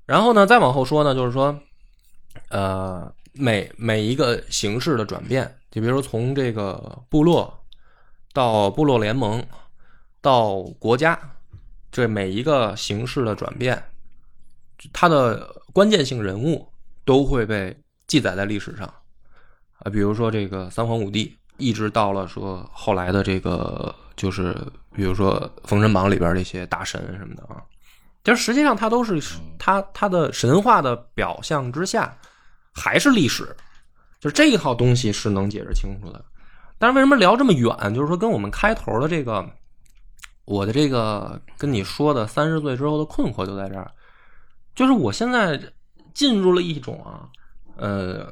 [0.05, 1.59] 然后呢，再往后说呢，就是说，
[2.49, 7.65] 呃，每每一个形式的转变，就比如说从这个部落
[8.33, 9.43] 到部落联盟，
[10.21, 11.19] 到国家，
[11.91, 13.83] 这每一个形式的转变，
[14.93, 16.69] 它的关键性人物
[17.05, 17.75] 都会被
[18.07, 18.87] 记载在历史上
[19.79, 24.55] 啊，比如说这个三皇五帝，一直到了说后来的这个，就是
[24.95, 27.63] 比如说《封神榜》里边这些大神什么的啊，
[28.25, 29.21] 就是实际上它都是
[29.59, 32.17] 它它的神话的表象之下，
[32.73, 33.45] 还是历史，
[34.21, 36.25] 就是这一套东西是能解释清楚的。
[36.79, 37.95] 但是为什么聊这么远？
[37.95, 39.49] 就是说跟我们开头的这个，
[40.45, 43.91] 我的这个跟你说的三十岁之后的困惑就在这儿，
[44.75, 45.61] 就是我现在
[46.13, 47.29] 进入了一种啊，
[47.77, 48.27] 呃，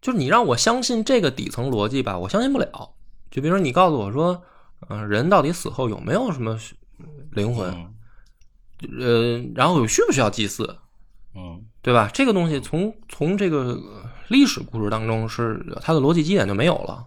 [0.00, 2.90] 就是你让我相信这个底层逻辑吧，我相信不了。
[3.30, 4.42] 就比如说你告诉我说，
[4.88, 6.58] 嗯、人到底死后有没有什么
[7.32, 7.68] 灵魂？
[7.70, 7.94] 嗯
[9.00, 10.78] 呃，然后有需不需要祭祀？
[11.34, 12.10] 嗯对吧？
[12.12, 17.06] 这个东西从从这个呃历史故事当中是它的逻辑基点就没有了。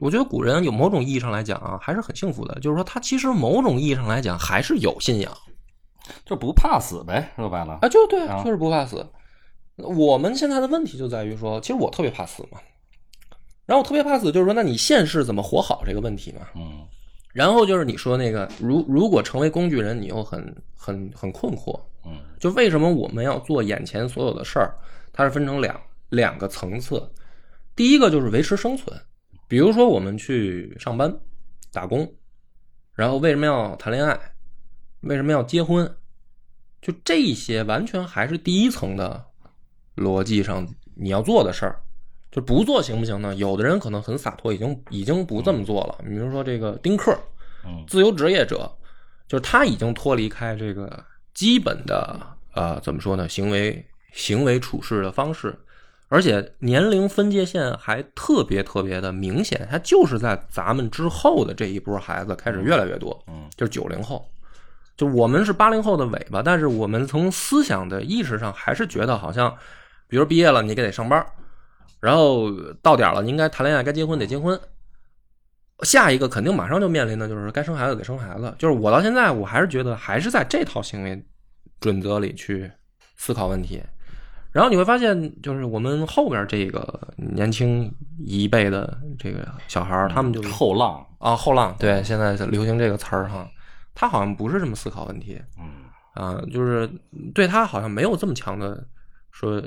[0.00, 5.32] 我觉得古人有某种意义上来讲啊，还是很幸福的，就是说他其实某种意义上来讲还是有信仰
[6.24, 9.04] 就不怕死呗，说白了，啊，就对啊就是不怕死。
[9.76, 12.58] 我们现在的问题就在于说，其实我特别怕死嘛，
[13.68, 16.48] 然后我特别怕死，就是说，那你现世怎么活好这个问题嘛。
[16.54, 16.86] 嗯
[17.34, 20.42] 然后就是你说那个，如如果成为工具人，你又很
[20.74, 24.74] 很很困惑，嗯就为什么我们要做眼前所有的事儿？
[25.12, 25.78] 它是分成两
[26.08, 27.06] 两个层次。
[27.76, 28.98] 第一个就是维持生存，
[29.46, 31.14] 比如说我们去上班、
[31.70, 32.10] 打工，
[32.94, 34.18] 然后为什么要谈恋爱？
[35.02, 35.94] 为什么要结婚？
[36.80, 39.22] 就这些完全还是第一层的
[39.94, 41.80] 逻辑上你要做的事儿。
[42.30, 43.34] 就不做行不行呢？
[43.34, 46.04] 有的人可能很洒脱，已经已经不这么做了。
[46.04, 47.16] 比如说这个丁克，
[47.64, 48.70] 嗯自由职业者，
[49.26, 52.20] 就是他已经脱离开这个基本的
[52.54, 55.58] 呃怎么说呢行为行为处事的方式，
[56.08, 64.26] 而且年龄分界线还特别特别的明显，他就是在咱们之后的这一波孩子开始越来越多，嗯就是九零后。
[64.96, 69.56] 就我们是八零后的尾巴，但是我们从思想的意识上还是觉得好像，
[70.08, 71.24] 比如毕业了你得上班，
[72.00, 72.50] 然后
[72.82, 74.58] 到点了你应该谈恋爱，该结婚得结婚。
[75.82, 78.52] 下一个肯定马上就面临的就是该生孩子得生孩子。
[78.58, 81.24] 就是我到现在我还是觉得还是在这套行为
[81.78, 82.70] 准则里去
[83.16, 83.82] 思考问题。
[84.50, 93.48] 然后你会发现，就是我们后边这个年轻一辈的这个小孩儿，他们就后浪啊后浪，对，现在流行这个词儿哈，
[93.94, 95.84] 他好像不是这么思考问题，嗯
[96.14, 96.90] 啊，就是
[97.34, 98.84] 对他好像没有这么强的
[99.30, 99.62] 说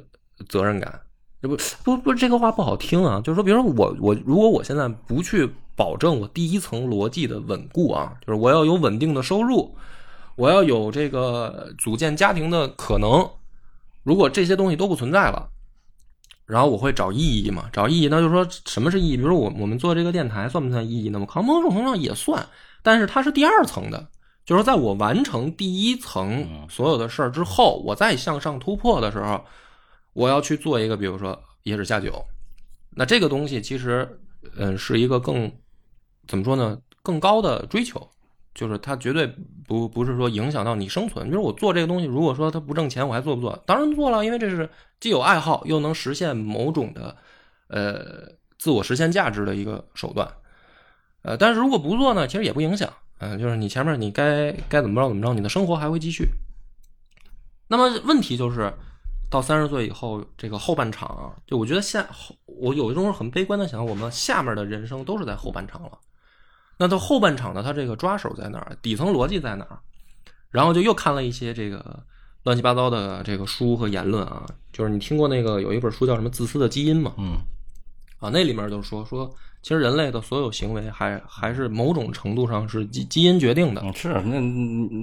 [0.50, 1.00] 责任感。
[1.42, 9.74] 这不不不，这个话不好听啊，就是说，比如说我我如果我现在不去保证我第一层逻辑的稳固啊，就是我要有稳定的收入，
[10.36, 13.28] 我要有这个组建家庭的可能。
[14.04, 15.48] 如果这些东西都不存在了，
[16.46, 17.70] 然后我会找意义嘛？
[17.72, 19.18] 找意义，那就是说什么是意义？
[19.18, 21.10] 比如说我我们做这个电台算不算意义？
[21.10, 22.46] 那么可能某种程度上也算，
[22.82, 24.08] 但是它是第二层的，
[24.44, 29.46] 就是在我完成第一层所有的事儿之后，我再向上突破的时候，
[30.14, 32.26] 我要去做一个，比如说野史下酒，
[32.92, 34.20] 那这个东西其实
[34.56, 35.52] 嗯是一个更
[36.28, 36.80] 怎么说呢？
[37.02, 38.10] 更高的追求。
[38.54, 39.34] 就是它绝对
[39.66, 41.28] 不不是说影响到你生存。
[41.28, 43.58] 就是我做这个东西，如果说它不挣钱，我还做不做？
[43.66, 44.70] 当然做了，因为这是
[45.00, 47.16] 既有爱好，又能实现某种的
[47.70, 50.30] 呃自我实现价值的一个手段。
[51.22, 52.92] 呃，但是如果不做呢，其实也不影响。
[53.20, 56.28] 嗯，就是你前面你该该怎么着怎么着，你的生活还会继续。
[57.70, 58.74] 那么问题就是
[59.32, 62.06] 到三十岁以后，这个后半场啊，就我觉得下
[62.46, 65.98] 我有一种很悲观的想，我们下面的人生都是在后半场了。
[66.78, 67.64] 那到后半场呢？
[67.64, 68.76] 他这个抓手在哪儿？
[68.82, 69.80] 底层逻辑在哪儿？
[70.50, 72.04] 然后就又看了一些这个
[72.44, 74.46] 乱七八糟的这个书和言论啊。
[74.74, 77.14] 就是你听过那个有一本书叫什么《自私的基因》吗？
[77.18, 77.38] 嗯，
[78.20, 83.82] 啊，那里面就说说，其实人类的所有行为还还是某种程度上是基基因决定的。
[83.94, 84.42] 是那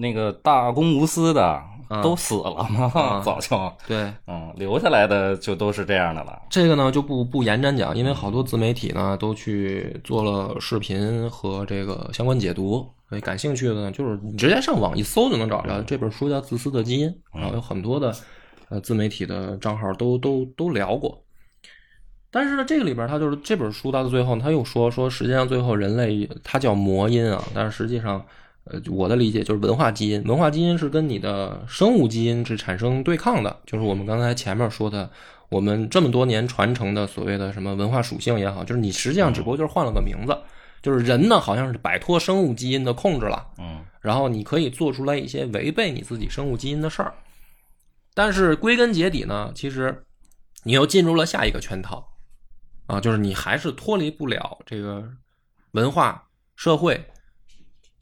[0.00, 1.62] 那个大公无私的。
[2.02, 3.22] 都死了吗？
[3.24, 6.42] 早就对，嗯，留下来的就都是这样的了。
[6.50, 12.86] 这个呢就不不延展讲，因为好多自媒体呢都去做了视频和这个相关解读。
[13.08, 15.82] 所以感兴趣的呢，就是你直接上网一搜就能找着。
[15.84, 18.14] 这本书叫《自私的基因》，然后有很多的
[18.68, 21.24] 呃自媒体的账号都都都聊过。
[22.30, 28.22] 但是呢，这个里边他就是这本书到最后他又说说，实际上最后人类它叫魔音啊，但是实际上。
[28.70, 35.10] 呃，我的理解就是文化基因，文化基因是跟你的生物基因是产生对抗的，就是我们刚才前面说的，
[35.48, 40.36] 我们这么多年传承的所谓的什么文化属性也好，就是你实际上只不过就是换了个名字，
[40.82, 47.14] 就是人呢好像是摆脱生物基因的控制了，嗯，然后你可以做出来一些违背你自己生物基因的事儿，
[48.12, 50.04] 但是归根结底呢，其实
[50.64, 52.06] 你又进入了下一个圈套，
[52.86, 55.08] 啊，就是你还是脱离不了这个
[55.72, 57.02] 文化社会。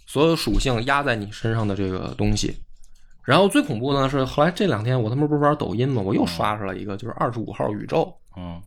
[0.06, 2.56] 所有属性压在你身上的这个东西，
[3.24, 6.00] 然后最恐怖的呢是后来这两天我他妈不是玩抖音吗？
[6.00, 8.62] 我又刷出来一个，就是二十五号宇宙，嗯，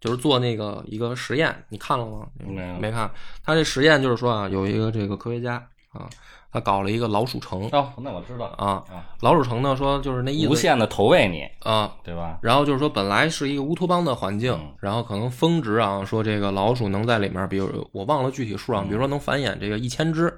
[0.00, 2.26] 就是做那个一个实验，你看了吗？
[2.36, 3.08] 没没看。
[3.44, 6.10] 他这实验就是说啊，有一个这个科学家啊，
[6.52, 7.68] 他搞了一个老鼠城。
[7.70, 8.82] 哦，那我知道啊，
[9.20, 12.40] 老鼠城呢说就是那意思，无限的投喂你啊，对吧？
[12.42, 20.36] 然后就是说本来是一个乌托邦的环境，然后可能峰值啊，说这个老鼠能在里面，比如我忘了具体数啊，比如说能繁衍这个一千只。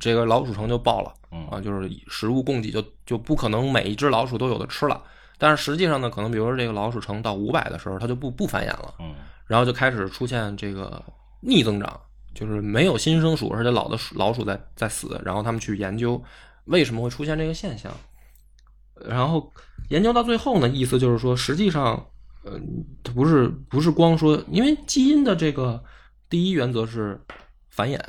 [0.00, 1.14] 这个老鼠城就爆了，
[1.50, 5.02] 啊，就是食物供给就就不可能每一只老鼠都有的吃了。
[5.38, 9.14] 但是实际上呢，可能比如说这个老鼠城到五百的时候，它就不不繁衍了，嗯，
[9.46, 11.02] 然后就开始出现这个
[11.40, 12.00] 逆增长，
[12.34, 15.20] 就是没有新生鼠，而且老的老鼠在在死。
[15.24, 16.20] 然后他们去研究
[16.64, 17.92] 为什么会出现这个现象，
[19.06, 19.52] 然后
[19.90, 22.04] 研究到最后呢，意思就是说，实际上，
[22.42, 22.58] 呃，
[23.04, 25.84] 它不是不是光说，因为基因的这个
[26.28, 27.20] 第一原则是
[27.68, 28.00] 繁衍。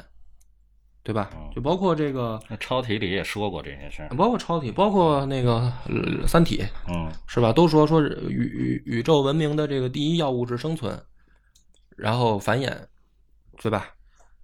[1.08, 1.30] 对吧？
[1.56, 5.72] 就包括这个，超体里也说过这些事儿，包括超体，包括那个
[6.28, 6.58] 《三体》，
[6.94, 7.54] 嗯，是吧？
[7.54, 11.02] 都说说宇宇宇宙文明的这个第一要务是生存，
[11.96, 12.78] 然后繁衍，
[13.62, 13.88] 对吧？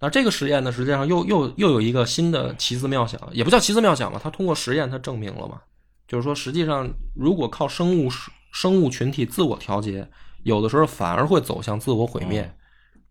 [0.00, 4.18] 那这个实验呢，实际上又又又有一个新的奇思妙想，也不叫奇思妙想吧？
[4.24, 5.60] 它通过实验，它证明了嘛？
[6.08, 8.08] 就是说，实际上如果靠生物
[8.52, 10.08] 生物群体自我调节，
[10.44, 12.50] 有的时候反而会走向自我毁灭。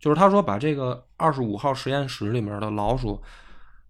[0.00, 3.22] 就是他说，把这个二十五号实验室里面的老鼠。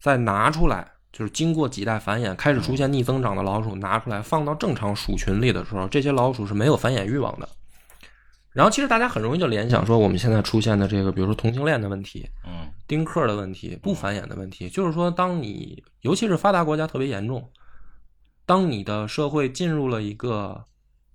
[0.04, 7.48] 再拿出来，就是经过几代繁衍，开始出现逆增长的老鼠，拿出来放到正常鼠群里的时候，这些老鼠是没有繁衍欲望的。
[8.52, 17.50] 然后，其实大家很容易就联想说，我们现在出现的这个，比如说同性恋的问题，嗯，丁克的问题，不繁衍的问题，就是说，当你尤其是发达国家特别严重，
[18.44, 20.62] 当你的社会进入了一个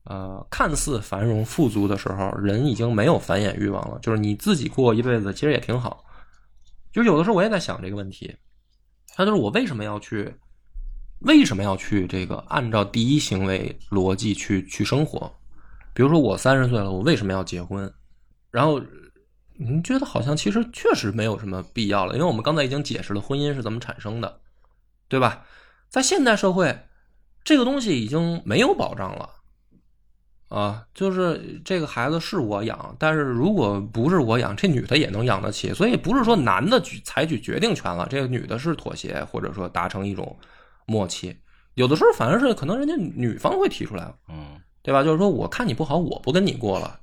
[0.06, 6.04] 呃看似繁荣富足的时候，人已经没有繁衍欲望了，就是你自己过一辈子，其实也挺好。
[6.92, 8.36] 就有的时候我也在想这个问题。
[9.20, 10.34] 他就是我为什么要去
[11.24, 15.30] 为什么要去这个按照第一行为逻辑去去生活？
[15.94, 17.94] 比如说我三十岁了，我为什么要结婚？
[18.50, 18.82] 然后
[19.58, 24.40] 您觉得好像其实确实没有什么必要了，因为我们刚才已经解释了婚姻是怎么产生的，
[25.10, 25.46] 对吧？
[25.90, 26.86] 在现代社会，
[27.44, 29.30] 这个东西已经没有保障了。
[30.50, 40.36] 啊，就是这个孩子是我养，但是如果不是我养，这女的也能养得起，所以不是说男的举采取决定权了，这个女的是妥协，或者说达成一种
[40.86, 41.38] 默契。
[41.76, 45.04] 有的时候反而是可能人家女方会提出来，嗯对吧？
[45.04, 47.00] 就是说我看你不好，我不跟你过了，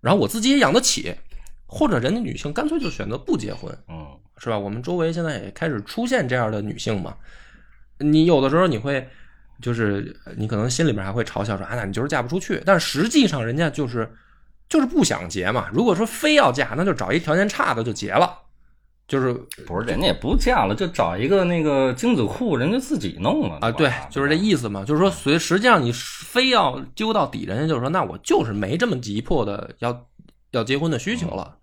[0.00, 1.14] 然后我自己也养得起，
[1.66, 4.58] 或者人家女性干脆就选择不结婚，嗯是吧？
[4.58, 7.14] 我们周围现在也开始出现这样的女性嘛。
[7.98, 9.06] 你有的时候你会，
[9.60, 12.62] 就是你可能心里面还会嘲笑说啊，那你就是嫁不出去。
[12.64, 14.10] 但实际上人家就是
[14.68, 15.68] 就是不想结嘛。
[15.72, 18.38] 如果说非要嫁，那就找一条件差的就结了。
[19.08, 19.32] 就是
[19.66, 24.84] 不是人家也不嫁了，就找一个那个精子库，人家自己弄了啊，对，就是这意思嘛。
[24.84, 30.06] 就是说，随实际上你非要揪到底，人家就是说，那我就是没这么急迫的要
[30.50, 31.56] 要结婚的需求了。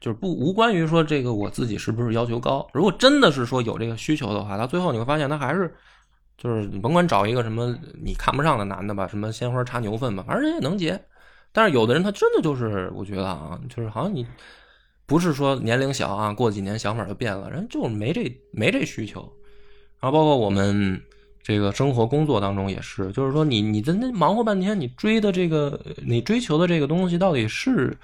[0.00, 2.68] 就是不无关于说这个我自己是不是要求高。
[2.72, 5.72] 如果真的是说有这个需求的话，到最后你会发现他还是
[6.42, 7.72] 就是你甭管找一个什么
[8.02, 11.00] 你看不上的男的吧，什么鲜花插牛粪吧，反正人也能结。
[11.52, 14.26] 但是有的人他真的就是我觉得啊，就是好像你
[15.06, 19.20] 不是说年龄小啊，过几年想法就变了，人就是没这没这需求。
[20.00, 21.00] 然后包括我们
[21.44, 27.96] 这个生活工作当中也是，就是说你你在那忙活半天，你追的这个你追求的这个东西到底是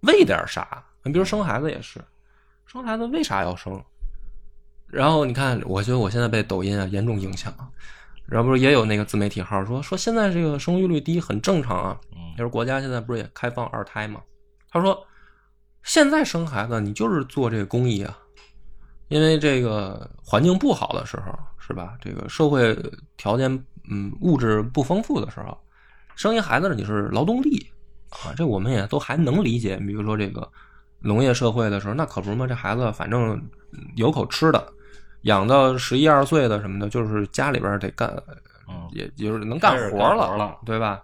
[0.00, 0.84] 为点啥？
[1.04, 1.98] 你比如生孩子也是，
[2.66, 3.82] 生孩子为啥要生？
[4.90, 7.52] 然后你看，我觉得我现在被抖音啊严重影响，
[8.26, 14.20] 然后不是也有那个自媒体号说说现在这个生育率低很正常啊，嗯就是国家现在不是也开放二胎嘛？
[14.70, 15.06] 他说
[15.82, 18.18] 现在生孩子你就是做这个公益啊，
[19.08, 21.96] 因为这个环境不好的时候是吧？
[22.00, 22.76] 这个社会
[23.16, 23.50] 条件
[23.90, 25.56] 嗯物质不丰富的时候，
[26.16, 27.66] 生一孩子你是劳动力
[28.10, 29.76] 啊，这我们也都还能理解。
[29.78, 30.50] 比如说这个
[31.00, 33.42] 农业社会的时候，那可不是嘛，这孩子反正
[33.96, 34.72] 有口吃的，
[35.22, 38.08] 养到十一二岁的什么的，就是家里边得干，
[38.68, 41.02] 嗯也就是能干活了对吧？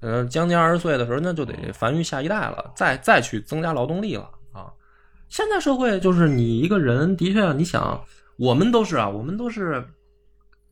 [0.00, 4.66] 呃，将近二十岁的时候，那就得繁育下一代了，再再去增加劳动力了啊。
[5.28, 8.04] 现在社会就是你一个人，的确，你想，
[8.36, 9.84] 我们都是啊，我们都是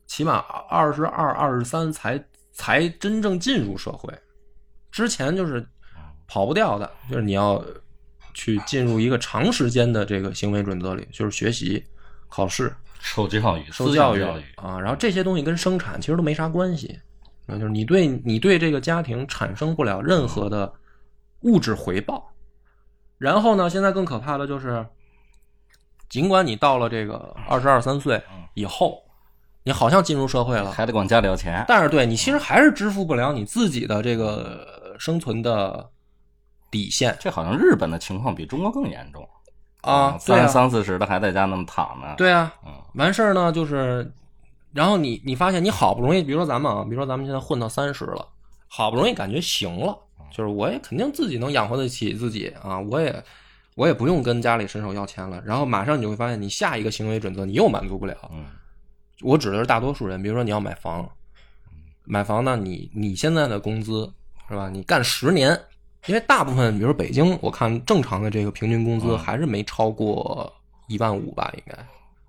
[0.05, 0.39] 起码
[0.69, 2.21] 二十二、二十三才
[2.51, 4.13] 才真正进入社会，
[4.91, 5.65] 之前就是
[6.27, 7.63] 跑不掉的，就是你要
[8.33, 11.81] 去进入一个长时间的这个行为准则里，就是学习、
[12.31, 14.23] 考试、受教育，受教育，
[14.55, 16.97] 啊，然后这些东西跟生产其实都没啥关系，
[17.45, 20.73] 那就是你对你对这个家庭产生不了任何的
[21.41, 22.31] 物质回报。
[23.17, 24.83] 然后呢，现在更可怕的就是，
[26.09, 28.19] 尽管你到了这个二十二三岁
[28.53, 29.03] 以后，
[29.63, 31.65] 你好像进入社会了，还得管家里要钱。
[31.67, 35.87] 但是对你其实还是支付不了你自己的这个生存的
[36.71, 37.15] 底线。
[37.19, 39.27] 这好像日本的情况比中国更严重
[39.81, 44.11] 啊，三三四十的还在家那么躺呢。，对啊，嗯完事儿呢，就是，
[44.73, 48.27] 然后你你发现你好不容易，比如说咱们啊，比如说咱们现在混到三十了，
[48.67, 49.97] 好不容易感觉行了，
[50.31, 53.23] 就是我也肯定自己能养活得起自己啊，我也
[53.75, 58.15] 我也不用跟家里伸手要钱了，然后马上你就会发现，你下一个行为准则你又满足不了。
[58.31, 58.45] 嗯
[59.23, 61.07] 我指的是大多数人，比如说你要买房，
[62.05, 64.11] 买房呢，你你现在的工资
[64.49, 64.67] 是吧？
[64.67, 65.55] 你干十年，
[66.07, 70.51] 因为大部分，比如说北京，我看正常的这个平均工资嗯还是没超过
[70.87, 71.77] 一万五吧，应该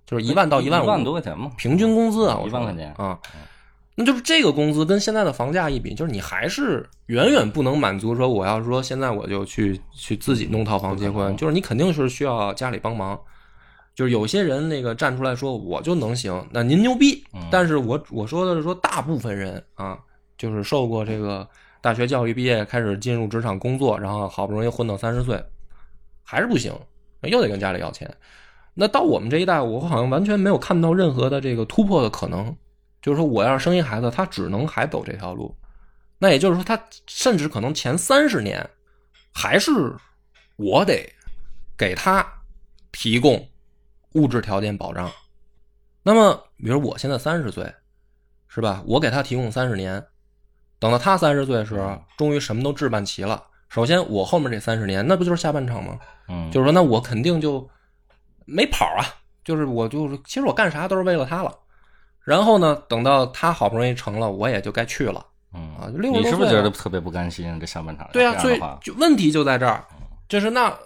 [0.07, 1.51] 就是一万到一万五，一万多块钱嘛。
[1.57, 3.19] 平均工资啊，一万块钱啊，
[3.95, 13.19] 那就是这个工资跟现在的房价一比，就是你还是远远不能满足说我要说现在我就去去自己弄套房结婚，就是你肯定是需要家里帮忙。
[13.95, 17.23] 就是有些人那个站出来说我就能行，那您牛逼。
[17.51, 19.99] 但是我我说的是说大部分人啊，
[20.39, 21.47] 就是受过这个
[21.83, 25.45] 大学教育毕业，开始进入职场工作，然后好不容易混到三十岁，
[26.23, 26.73] 还是不行，
[27.23, 28.11] 又得跟家里要钱。
[28.73, 32.57] 那到我们这一代，我好像完全没有看到任何的这个突破的可能。
[33.03, 35.53] 就是说，我要是生一孩子，他只能还走这条路。
[36.19, 38.65] 那也就是说，他甚至可能前三十年
[39.35, 39.73] 还是
[40.55, 41.05] 我得
[41.77, 42.25] 给他
[42.93, 43.45] 提供
[44.13, 45.11] 物质条件保障。
[46.05, 47.75] 那么，比如我现在三十岁，
[48.47, 48.85] 是吧？
[48.87, 50.01] 我给他提供三十年，
[50.83, 53.41] 等到他三十岁的时候，终于什么都置办齐了。
[53.69, 55.97] 首先，我后面这三十年，那不就是下半场吗？
[56.29, 57.65] 嗯，就是说，那我肯定就
[58.47, 59.07] 没跑啊，
[59.45, 61.57] 就是我就是，其实我干啥都是为了他了。
[62.25, 65.25] 然后呢，等到他好不容易成了，我也就该去了。
[65.55, 67.61] 嗯啊就60你是不是觉得特别不甘心？
[67.61, 69.85] 这下半场对啊，所以就问题就在这儿，
[70.29, 70.77] 就是那，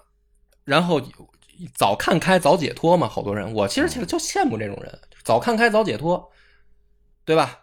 [0.64, 1.01] 然后
[1.74, 6.30] 早看开早解脱嘛，好多人，我其实其实就羡慕这种人，早看开早解脱。
[7.24, 7.59] 对吧？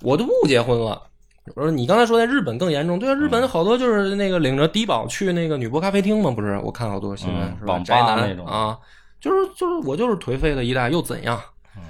[0.00, 1.10] 我都不结婚了。
[1.54, 6.58] 我说你刚才说在日本更严重，对啊，日本好多就是那个领着低保去那个女仆咖啡厅嘛，不是？
[6.58, 7.66] 我看好多新闻、是吧？
[7.66, 8.78] 嗯网吧宅男那种啊，
[9.20, 11.40] 就是就是我就是颓废的一代，又怎样？
[11.76, 11.82] 嗯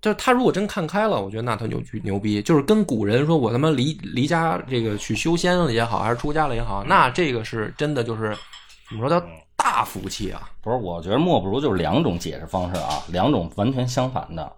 [0.00, 8.36] 就是他如果真看开了，我觉得那他牛牛逼，就是跟古人说我他妈离离家这个去修仙了也好，还是出家了也好，那这个是真的就是
[8.88, 9.26] 怎么说叫
[9.56, 10.48] 大福气啊？
[10.60, 14.52] 不是，我觉得莫不如就是两种解释方式啊，两种完全相反的。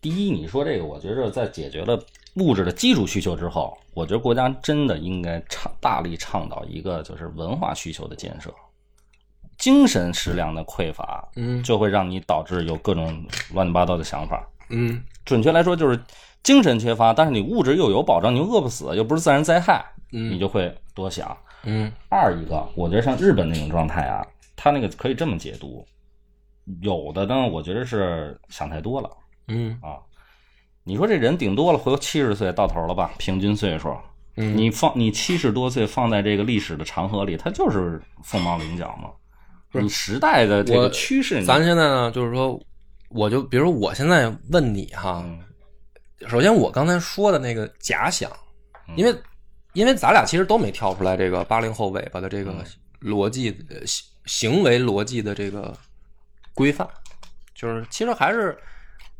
[0.00, 1.98] 第一，你说这个，我觉着在解决了
[2.38, 8.52] 物质的基础需求之后，我觉得国家真的应该倡大力倡导一个就是文化需求的建设。
[9.58, 14.48] 精神食粮的匮乏，嗯就会让你导致有各种乱七八糟的想法。
[14.70, 16.00] 嗯准确来说，就是
[16.44, 21.36] 精神缺乏，但是你物质又有保障，你又饿不死，又不是自然灾害，嗯你就会多想。
[21.64, 24.24] 嗯二一个，我觉得像日本那种状态啊，
[24.54, 25.84] 他那个可以这么解读，
[26.80, 29.10] 有的呢，我觉得是想太多了
[29.48, 29.98] 嗯啊。
[30.88, 33.94] 你说这人顶多了，回头七十岁到头了吧，平均岁数。
[34.36, 39.10] 嗯你放你七十多岁放在这个历史的长河里，它就是凤毛麟角嘛。
[39.78, 42.58] 你时代的这个趋势，咱现在呢，就是说，
[43.10, 45.38] 我就比如我现在问你哈，嗯
[46.26, 48.30] 首先我刚才说的那个假想，
[48.88, 49.14] 嗯因为
[49.74, 52.64] 因为咱俩其实都没跳出来这个八零后尾巴的这个嗯
[53.10, 53.54] 逻辑
[54.24, 55.76] 行为逻辑的这个
[56.54, 56.88] 规范，
[57.54, 58.56] 就是其实还是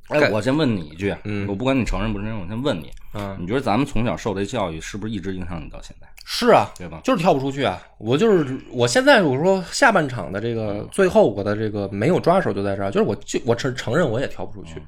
[0.09, 7.01] 哎，我先问你一句，嗯我不管你承认不承认，我先问你，嗯你觉得咱们从小受的教育是不是一直影响你到现在，是啊，对吧？
[7.05, 7.83] 就是跳不出去啊！
[7.99, 14.83] 我就是我现在我说下半场的这个最后我的这个没有抓手就在这儿，就是我就我承承认我也跳不出去，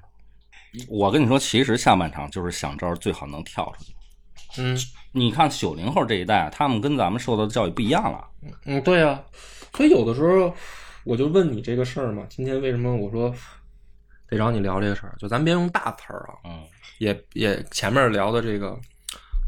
[0.88, 3.92] 我跟你说，其实下半场就是想招最好能跳出去。
[4.58, 4.76] 嗯
[5.12, 8.24] 你看九零后这一代，他们跟咱们受到的教育不一样了。
[8.64, 9.20] 嗯，对啊，
[9.74, 10.54] 所以有的时候
[11.04, 13.34] 我就问你这个事儿嘛，今天为什么我说
[14.30, 15.14] 得找你聊这个事儿？
[15.18, 16.62] 就咱别用大词儿啊，嗯
[16.98, 18.78] 也也前面聊的这个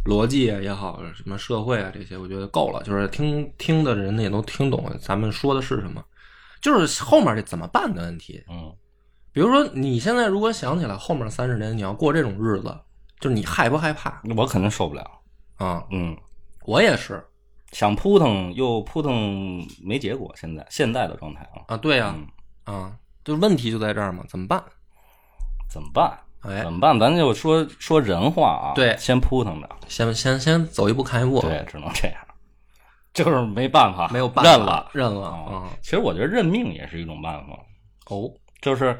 [0.04, 6.04] 逻辑啊也好，什么社会啊这些，我觉得够了，就是听听的人也都听懂咱们说的是什么，
[6.60, 8.42] 就是后面这怎么办的问题。
[8.48, 8.74] 嗯，
[9.32, 12.76] 比如说你现在如果想起来后面三十年你要过这种日子，
[13.20, 15.08] 就是你害不害怕我肯定受不了。
[15.56, 15.84] 啊？
[15.90, 16.16] 嗯，
[16.64, 17.22] 我也是
[17.70, 20.34] 想扑腾又扑腾没结果。
[20.36, 22.16] 现在现在的状态啊，啊，对呀、
[22.66, 24.62] 嗯，啊，就问题就在这儿嘛，怎么办？
[25.70, 26.18] 怎么办？
[26.40, 26.98] 哎怎，么办？
[26.98, 28.74] 咱就说说人话啊。
[28.74, 29.68] 对先扑腾着。
[29.88, 32.16] 先先先走一步看一步，对，只能这样。
[33.14, 35.70] 就是没办法，没有办法认了，认了啊啊。
[35.82, 37.52] 其实我觉得认命也是一种办法。
[38.06, 38.28] 哦，
[38.60, 38.98] 就是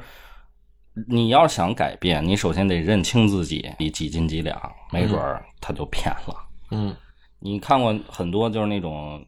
[1.07, 4.57] 你要想改变，你首先得认清自己，你几斤几两，
[4.91, 6.35] 没准儿他就骗了。
[6.71, 6.95] 嗯
[7.39, 9.21] 你看过很多就是那种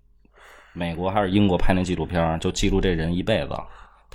[0.74, 3.54] 美国还是英国拍那纪录片，就记录这人一辈子。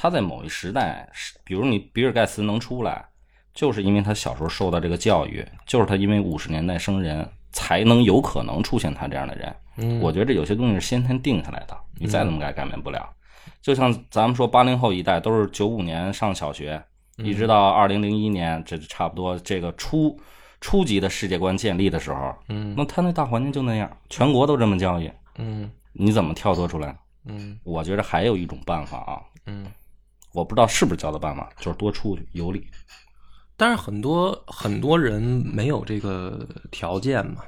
[0.03, 3.05] 他在某一时代，是比如你比尔盖茨能出来，
[3.53, 9.55] 就是因为他小时候受到这个教育，就是他因为五十年代生人，才能有可能出现他这样的人。
[9.77, 13.07] 嗯，我觉得这有些东西是先天定下来的，你再怎么改改变不了。
[13.61, 16.83] 就像咱们说八零后一代都是九五年上小学，
[17.19, 20.19] 一直到二零零一年，这差不多这个初
[20.63, 26.97] 初级的世界观建立的时候，嗯那他那大环境就那样，全国都这么教育，嗯你怎么跳脱出来？
[27.27, 29.67] 嗯我觉得还有一种办法啊，嗯，
[30.33, 32.67] 我不知道是不是叫的办法，就是多出去游历。
[33.57, 37.43] 但是很多很多人没有这个条件嘛，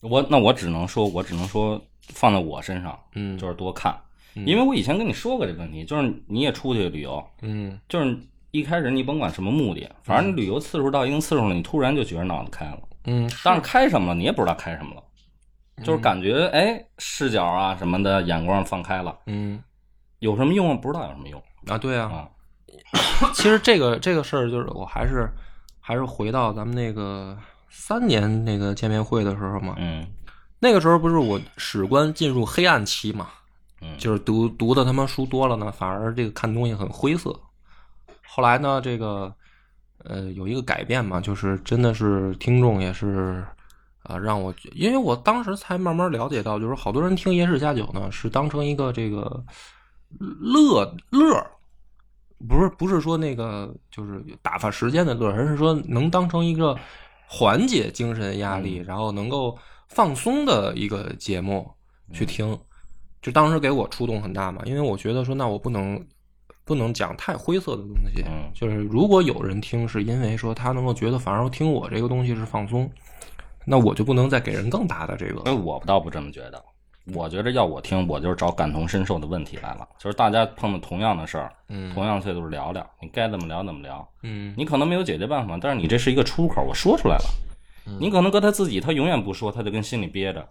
[0.00, 1.80] 我那我只能说，我只能说
[2.10, 3.36] 放在我身上，嗯。
[3.36, 3.98] 就是多看，
[4.34, 7.80] 因为我以前跟你说过这个问题，就是你也出去旅游，嗯。
[7.88, 8.16] 就是
[8.50, 15.02] 一开始你甭管什么目的，反正你旅游次数到一定次数了，你突然就觉得脑子开了，嗯，但是开什么了你也不知道开什么了，
[15.82, 19.60] 就是感觉哎视角啊什么的眼光放开了，嗯。
[20.20, 20.76] 有什么用啊？
[20.76, 22.28] 不知道有什么用啊，对啊，啊？
[23.34, 25.30] 其实这个这个事儿，就是我还是
[25.80, 27.36] 还是回到咱们那个
[27.68, 30.06] 三年那个见面会的时候嘛，嗯
[30.58, 33.28] 那个时候不是我史官进入黑暗期嘛，
[33.80, 37.38] 嗯就是读读的他妈书多了呢，反而这个看东西很灰色。
[38.26, 39.32] 后来呢，这个
[40.04, 43.44] 呃有一个改变嘛，就是真的是听众也是
[44.04, 49.44] 啊、让我因为我当时才慢慢了解到，就是好多人听《野史下酒》呢，是当成一个这个
[50.18, 51.50] 乐乐儿，
[52.46, 56.76] 不是不是说那个就是打发时间的乐，而是说能当成一个
[57.26, 59.56] 缓解精神压力，然后能够
[59.88, 61.68] 放松的一个节目
[62.12, 62.56] 去听。
[63.20, 66.00] 就当时给我触动很大嘛，因为我觉得说，那我不能
[66.64, 68.22] 不能讲太灰色的东西。
[68.22, 72.88] 嗯就是如果有人听，是因为说他能够觉得，反而听我这个东西是放松，
[73.66, 75.40] 那我就不能再给人更大的这个。
[75.40, 76.64] 所以我倒不这么觉得，
[77.14, 84.06] 我觉着要我听，我就是找感同身受的问题来了，就是大家碰到同样的事儿，嗯同样岁数聊聊，你该怎么聊怎么聊。
[84.22, 87.24] 嗯你可能没有解决办法，但是你这是一个出口，我说出来了。
[87.86, 90.46] 嗯你可能搁他自己，他永远不说，他就跟心里憋着。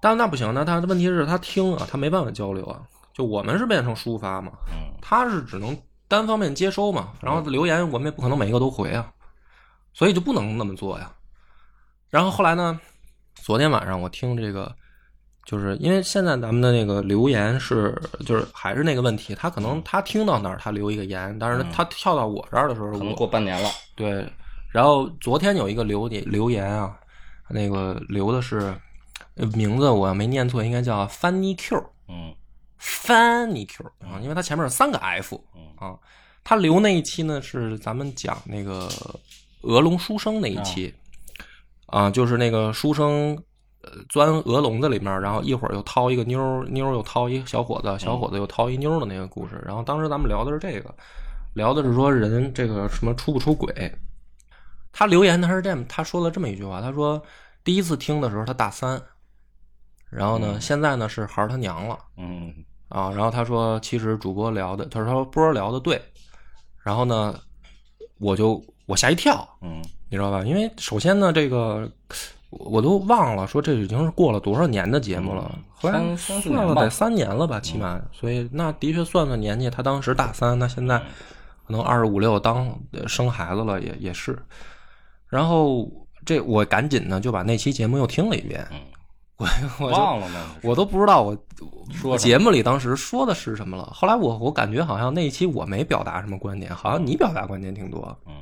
[0.00, 2.80] 但那不行，那他的问题是他听啊，他没办法交流啊。
[3.12, 5.76] 就我们是变成抒发嘛，嗯他是只能
[6.08, 9.10] 单方面接收嘛，然后留言我们也不可能每一个都回啊，
[9.92, 11.10] 所以就不能那么做呀。
[12.08, 12.78] 然后后来呢，
[13.34, 14.74] 昨天晚上我听这个，
[15.46, 24.28] 就是因为现在咱们的那个留言是，就是还是那个问题，他可能他听到哪儿他留一个言，但是他跳到我这儿的时候，可能我过半年了，对，
[24.70, 26.98] 然后昨天有一个留言留言啊，
[27.48, 28.74] 那个留的是
[29.36, 32.34] 呃名字我没念错，应该叫 Funny Q 嗯。
[32.78, 35.62] Funny Q 啊，因为它前面有三个 F 嗯。
[35.76, 35.96] 啊。
[36.48, 38.88] 他留那一期呢是咱们讲那个
[39.62, 40.94] 鹅龙书生那一期
[41.86, 43.42] 啊，就是那个书生呃
[44.08, 49.62] 钻鹅笼子里面，然后一会儿又掏一个妞儿，妞儿又掏一小伙子，小伙子又掏一妞儿的那个故事。
[49.66, 50.94] 然后当时咱们聊的是这个，
[51.54, 53.92] 聊的是说人这个什么出不出轨。
[54.92, 57.22] 他留言他是这样，他说了这么一句话，他说
[57.62, 59.00] 第一次听的时候他大三，
[60.10, 61.98] 然后呢现在呢是孩儿他娘了。
[62.16, 62.52] 嗯
[62.88, 66.00] 啊，然后他说，其实主播聊的，他说波聊的对，
[66.84, 67.36] 然后呢，
[68.20, 70.44] 我就我吓一跳，嗯你知道吧？
[70.44, 71.90] 因为首先呢，这个
[72.58, 80.98] 我我都忘了说这已经是过了多少年的节目了，后来三三四年吧算了得三年了吧，起码，所以那的确算算年纪，他当时大三，那现在
[81.66, 84.38] 可能二十五六当呃生孩子了，也也是。
[85.28, 85.90] 然后
[86.24, 88.78] 这我赶紧呢就把那期节目又听了一遍，嗯，
[89.36, 89.46] 我
[89.80, 91.36] 我忘了呢，我都不知道我
[91.92, 93.90] 说节目里当时说的是什么了。
[93.92, 98.16] 后来我我感觉好像那一期我没表达什么观点，好像你表达观点挺多。
[98.26, 98.34] 嗯，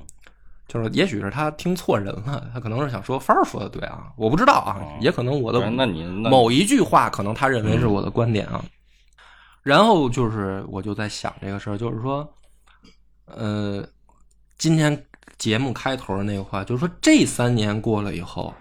[0.66, 8.64] 就是也许是他听错人了，他可能是想说范儿说的对啊，我不知道啊，哦也可能我的那你那某一句话可能他认为是我的观点啊。
[9.62, 12.34] 然后就是我就在想这个事儿，就是说，
[13.24, 13.82] 呃，
[14.58, 15.06] 今天
[15.38, 18.52] 节目开头的那个话，就是说这三年过了以后，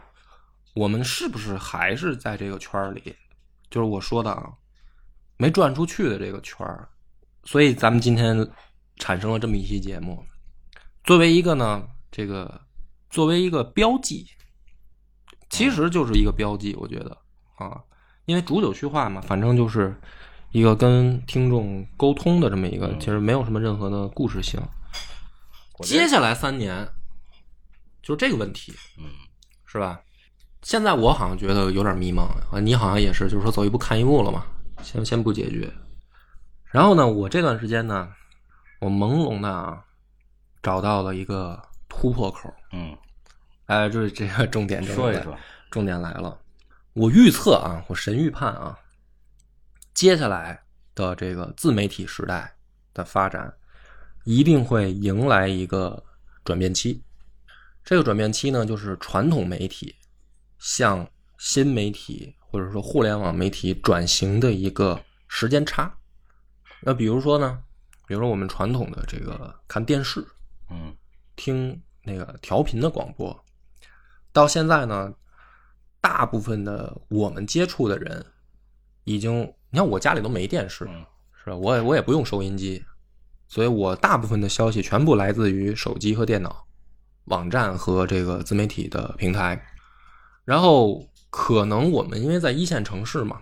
[0.73, 3.13] 我们是不是还是在这个圈儿里？
[3.69, 4.49] 就是我说的啊，
[5.35, 6.87] 没转出去的这个圈儿。
[7.43, 8.47] 所以咱们今天
[8.95, 10.23] 产生了这么一期节目，
[11.03, 11.85] 作为一个呢，
[12.15, 12.61] 这个
[13.09, 14.27] 作为一个标记，
[15.49, 17.17] 其实就是一个标记，我觉得
[17.57, 17.81] 啊，
[18.25, 19.99] 因为煮酒叙话嘛，反正就是
[20.51, 24.61] 一个跟听众沟通的这么一个，其实没有什么任何的故事性。
[25.81, 26.87] 接下来三年，
[28.03, 29.05] 就这个问题，嗯，
[29.65, 29.99] 是吧？
[30.61, 34.45] 现在我好像觉得有点迷茫啊，你好像也是，就是说走一步看一步了嘛，
[34.83, 35.73] 先先不解决。
[36.65, 38.07] 然后呢，我这段时间呢，
[38.79, 39.83] 我朦胧的啊，
[40.61, 41.61] 找到了一个
[41.95, 42.97] 突破口，嗯，
[43.67, 45.37] 哎，这这个重点重点说一说，
[45.71, 46.37] 重点来了，
[46.91, 48.77] 我预测啊，我神预判啊，
[49.93, 50.61] 接下来
[50.93, 52.53] 的这个自媒体时代
[52.93, 53.53] 的发展，
[54.25, 56.03] 一定会迎来一个
[56.43, 57.01] 转变期。
[57.85, 59.95] 这个转变期呢，就是传统媒体
[60.59, 65.95] 向新媒体或者说互联网媒体转型的一个时间差。
[66.81, 67.63] 那比如说呢，
[68.05, 70.25] 比如说我们传统的这个看电视，
[70.69, 70.93] 嗯
[71.35, 73.43] 听那个调频的广播，
[74.31, 75.13] 到现在呢，
[76.01, 78.25] 大部分的我们接触的人，
[79.03, 81.05] 已经，你看我家里都没电视，嗯
[81.43, 81.55] 是吧？
[81.55, 82.83] 我也我也不用收音机，
[83.47, 86.65] 所以我大部分的消息全部来自于手机和电脑、
[87.25, 89.61] 网站和这个自媒体的平台。
[90.45, 93.41] 然后可能我们因为在一线城市嘛，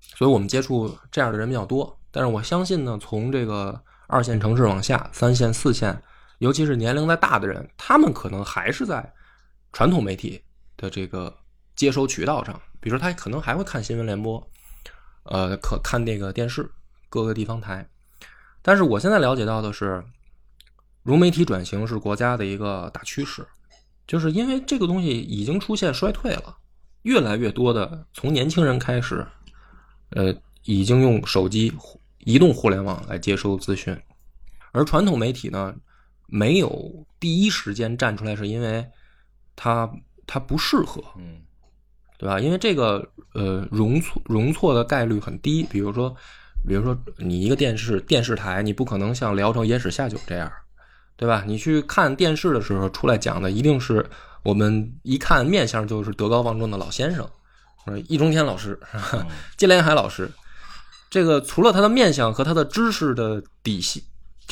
[0.00, 1.98] 所以我们接触这样的人比较多。
[2.10, 6.02] 但是我相信呢，从这个二线城市往下，三线、四线，
[6.42, 9.14] 尤其是年龄再大的人，他们可能还是在
[9.72, 10.42] 传统媒体
[10.76, 11.32] 的这个
[11.76, 14.44] 接收渠道上，比如说他可能还会看新闻联播，
[15.22, 16.68] 呃，可看那个电视，
[17.08, 17.88] 各个地方台。
[18.60, 20.04] 但是我现在了解到的是，
[21.04, 23.46] 融媒体转型是国家的一个大趋势，
[24.04, 26.56] 就是因为这个东西已经出现衰退了，
[27.02, 29.24] 越来越多的从年轻人开始，
[30.08, 30.34] 呃，
[30.64, 31.72] 已经用手机、
[32.18, 33.96] 移动互联网来接收资讯，
[34.72, 35.72] 而传统媒体呢，
[36.32, 38.82] 没有第一时间站出来，是因为
[39.54, 39.86] 他
[40.26, 41.42] 他不适合，嗯
[42.18, 42.40] 对吧？
[42.40, 45.62] 因为这个呃容错容错的概率很低。
[45.64, 46.16] 比如说，
[46.66, 50.50] 比如说你一个电视电视台，你不可能像聊城野史下酒这样，
[51.16, 51.44] 对吧？
[51.46, 54.08] 你去看电视的时候，出来讲的一定是
[54.42, 57.28] 我们一看面相就是德高望重的老先生，
[57.84, 58.80] 呃，易中天老师、
[59.58, 60.30] 金连海老师。
[61.10, 64.02] 这个除了他的面相和他的知识的底细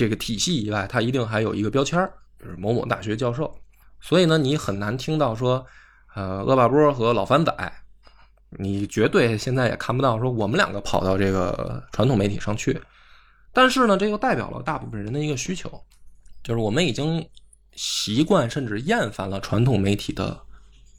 [0.01, 3.55] 这个体系以外，他一定还有一个标签儿，就是某某大学教授。
[4.01, 5.63] 所以呢，你很难听到说，
[6.15, 7.55] 呃，恶霸波和老番仔
[8.59, 12.81] 你绝对现在也看不到说我们两个跑到这个传统媒体上去。
[13.53, 15.71] 但是呢，这又代表了大部分人的一个需求，
[16.43, 17.29] 就是我们已经
[17.75, 20.41] 习惯甚至厌烦了传统媒体的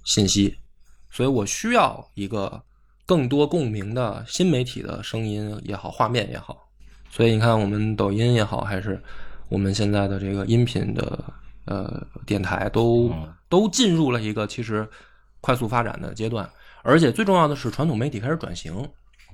[0.06, 0.56] 信息，
[1.10, 2.62] 所以我需要一个
[3.08, 6.71] 更多共鸣的新媒体的声音也好，画面也好。
[7.12, 9.00] 所以你看，我们抖音也好，还是
[9.50, 11.24] 我们现在的这个音频的
[11.66, 13.14] 呃电台，都
[13.50, 14.88] 都进入了一个其实
[15.42, 16.50] 快速发展的阶段。
[16.84, 18.74] 而且最重要的是，传统媒体开始转型，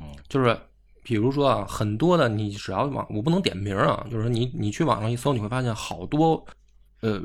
[0.01, 0.59] 嗯，就是
[1.03, 6.43] 比如说啊，很多的你只要网，我不能点名啊，就是说你你去网上一搜，你会发现好多
[7.01, 7.21] 呃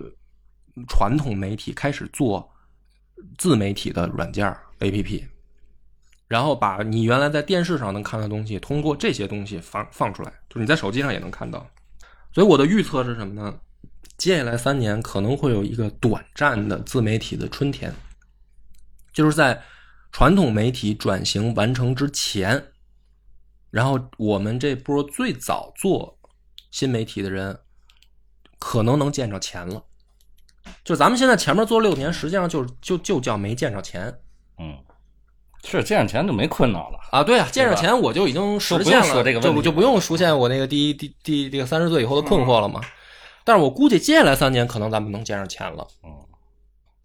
[0.86, 2.46] 传统媒体开始做
[3.38, 5.24] 自媒体的软件 APP，
[6.32, 11.66] 然后把你原来在电视上能看的东西，通过这些东西放放出来，就是你在手机上也能看到。
[12.32, 13.54] 所以我的预测是什么呢？
[14.16, 17.92] 接下来三年可能会有一个短暂的自媒体的春天，
[19.12, 19.62] 就是在。
[20.14, 22.62] 传统媒体转型完成之前，
[23.70, 26.18] 然后我们这波最早做
[26.70, 27.58] 新媒体的人，
[28.58, 29.82] 可能能见着钱了。
[30.84, 34.14] 就咱们现在前面做六年，实际上就就就叫没见着钱。
[34.58, 34.76] 嗯，
[35.64, 37.22] 是见着钱就没困扰了啊。
[37.22, 42.80] 对啊，见着钱我就已经实现了，就就不用出现我那个第一第第这个三十岁以后的困惑了嘛。
[43.44, 45.86] 但是我估计接下来三年可能咱们能见着钱了。
[46.04, 46.10] 嗯。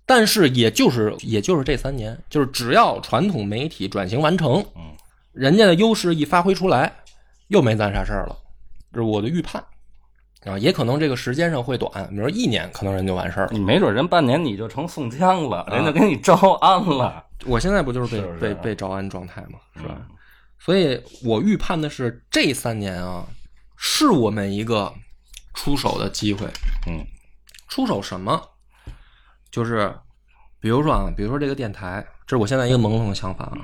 [0.09, 4.95] 但是，也就是也就是这三年，就是只要传统媒体转型完成，嗯，
[5.33, 6.89] 人家的优势一发挥出来，
[7.49, 8.33] 又没咱啥事儿了，
[8.93, 9.61] 这是我的预判
[10.45, 10.57] 啊。
[10.57, 13.49] 也可能这个时间上会短，比如说一年，可能人就完事儿了。
[13.51, 17.25] 你没准人半年你就成宋江了，人家给你招安了。
[17.45, 19.59] 我现在不就是被被被招安状态吗？
[19.75, 20.07] 是吧？
[20.59, 23.27] 所以我预判的是这三年啊，
[23.77, 24.91] 是我们一个
[25.53, 26.47] 出手的机会。
[26.87, 27.05] 嗯，
[27.67, 28.41] 出手什么？
[29.51, 29.95] 就是，
[30.59, 33.57] 比如说啊，比如说这个电台，这是我现在一个朦胧的想法啊，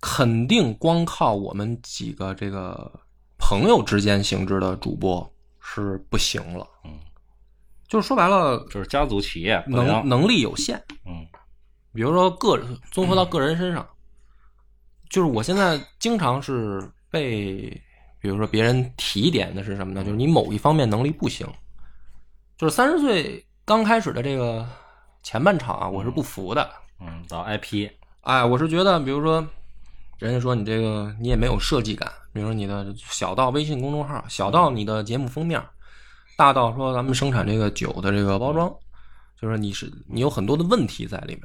[0.00, 2.90] 肯定光靠我们几个这个
[3.36, 6.66] 朋友之间性质的主播是不行了。
[6.84, 6.98] 嗯，
[7.88, 10.82] 就是说白了，就是家族企业能能力有限。
[11.04, 11.26] 嗯，
[11.94, 13.86] 比如说个人综合到个人身上，
[15.10, 17.68] 就是我现在经常是被，
[18.20, 20.04] 比如说别人提点的是什么呢？
[20.04, 21.46] 就是你某一方面能力不行，
[22.56, 24.66] 就是三十岁刚开始的这个。
[25.24, 26.68] 前半场啊，我是不服的。
[26.98, 27.88] 嗯，到 IP，
[28.22, 29.46] 哎，我是觉得，比如说，
[30.18, 35.62] 人家说你这个你也没有设计感，比如说你的小到微信公众号，小到你的节目封面，
[36.36, 38.68] 大到说咱们生产这个酒的这个包装，
[39.40, 41.44] 就是你是你有很多的问题在里面，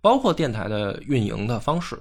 [0.00, 2.00] 包括电台的运营的方式。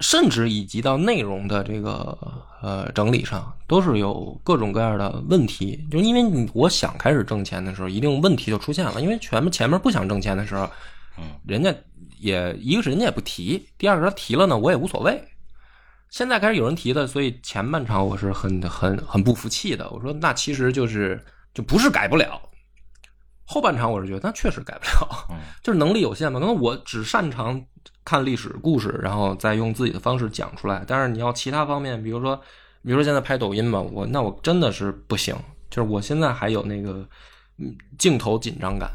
[0.00, 2.18] 甚至以及到内容的这个
[2.60, 5.86] 呃整理上，都是有各种各样的问题。
[5.88, 9.00] 就因为你我想开始挣钱的时候，一定问题就出现了。
[9.00, 10.68] 因为全前面不想挣钱的时候，
[11.16, 11.72] 嗯，人家
[12.18, 15.22] 也一个是人家也不提，第二个他提了呢，我也无所谓。
[16.10, 19.88] 现在开始有人提的，所以前半场我是很很很不服气的。
[19.90, 22.42] 我说那其实就是就不是改不了。
[23.44, 26.40] 后半场我是觉得他确实改不了， 就是能力有限嘛。
[26.40, 27.64] 可能我只擅长。
[28.02, 30.84] 看历史故事，然后再用自己的方式讲出来。
[30.86, 32.36] 但是你要其他方面，比如说，
[32.82, 35.34] 比如说现在拍抖音吧，我那我真的是不行。
[35.70, 37.06] 就是我现在还有那个
[37.98, 38.90] 镜头紧张感，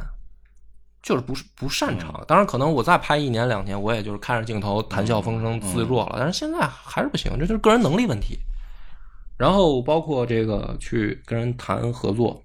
[1.02, 2.24] 就是不是不擅长。
[2.28, 6.18] 当然，可能我再拍一年两年，我也就是看着镜头谈笑风生自若了。
[6.20, 8.38] 但是现在还是不行，这就是个人能力问题。
[9.38, 12.44] 然后包括这个去跟人谈合作，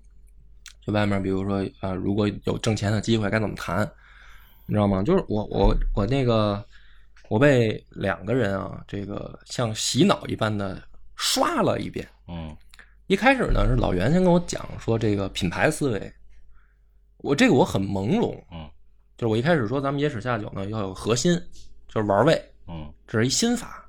[0.86, 3.90] 就外面比如说啊，如果有挣钱的机会，该怎么谈？
[4.66, 5.02] 你知道吗？
[5.02, 6.62] 就是我我我那个，
[7.28, 10.82] 我被两个人啊，这个像洗脑一般的
[11.16, 12.06] 刷了一遍。
[12.28, 12.56] 嗯，
[13.06, 16.12] 一开始呢是老袁先跟我讲说这个品牌思维，
[17.18, 18.38] 我这个我很朦胧。
[18.52, 18.68] 嗯，
[19.16, 21.38] 就是我一开始说咱们野史下酒呢要有核心，
[21.88, 22.42] 就是玩味。
[22.66, 23.86] 嗯，这是一心法，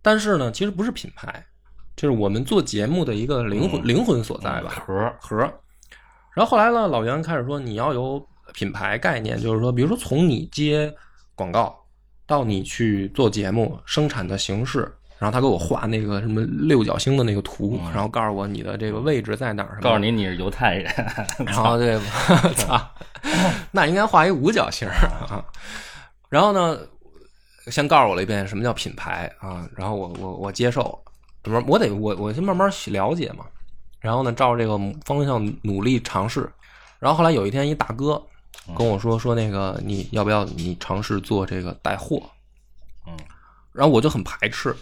[0.00, 1.44] 但是呢其实不是品牌，
[1.94, 4.82] 这是我们做节目的一个灵魂灵魂所在吧？
[4.86, 5.60] 核核。
[6.34, 8.24] 然后后来呢，老袁开始说你要有。
[8.52, 10.92] 品牌概念就是说，比如说从你接
[11.36, 11.72] 广告
[12.26, 14.80] 到你去做节目生产的形式，
[15.20, 20.92] 然后他给我画那个什么六角星的那个图，然后告诉我你的这个位置在哪儿，告诉你你是犹太人，
[21.46, 21.96] 然后对，
[22.56, 22.76] 操，
[23.70, 25.44] 那应该画一五角星啊。
[26.28, 26.76] 然后呢，
[27.68, 31.00] 先告诉我了一遍什么叫品牌啊，然后我我我接受，
[31.44, 33.44] 怎么我得我我先慢慢了解嘛。
[34.00, 36.50] 然后呢，照着这个方向努力尝试。
[36.98, 38.20] 然后后来有一天，一大哥。
[38.76, 42.22] 跟我说说那个你要不要你尝试做这个带货，
[43.06, 43.16] 嗯，
[43.72, 44.76] 然后我就很排斥，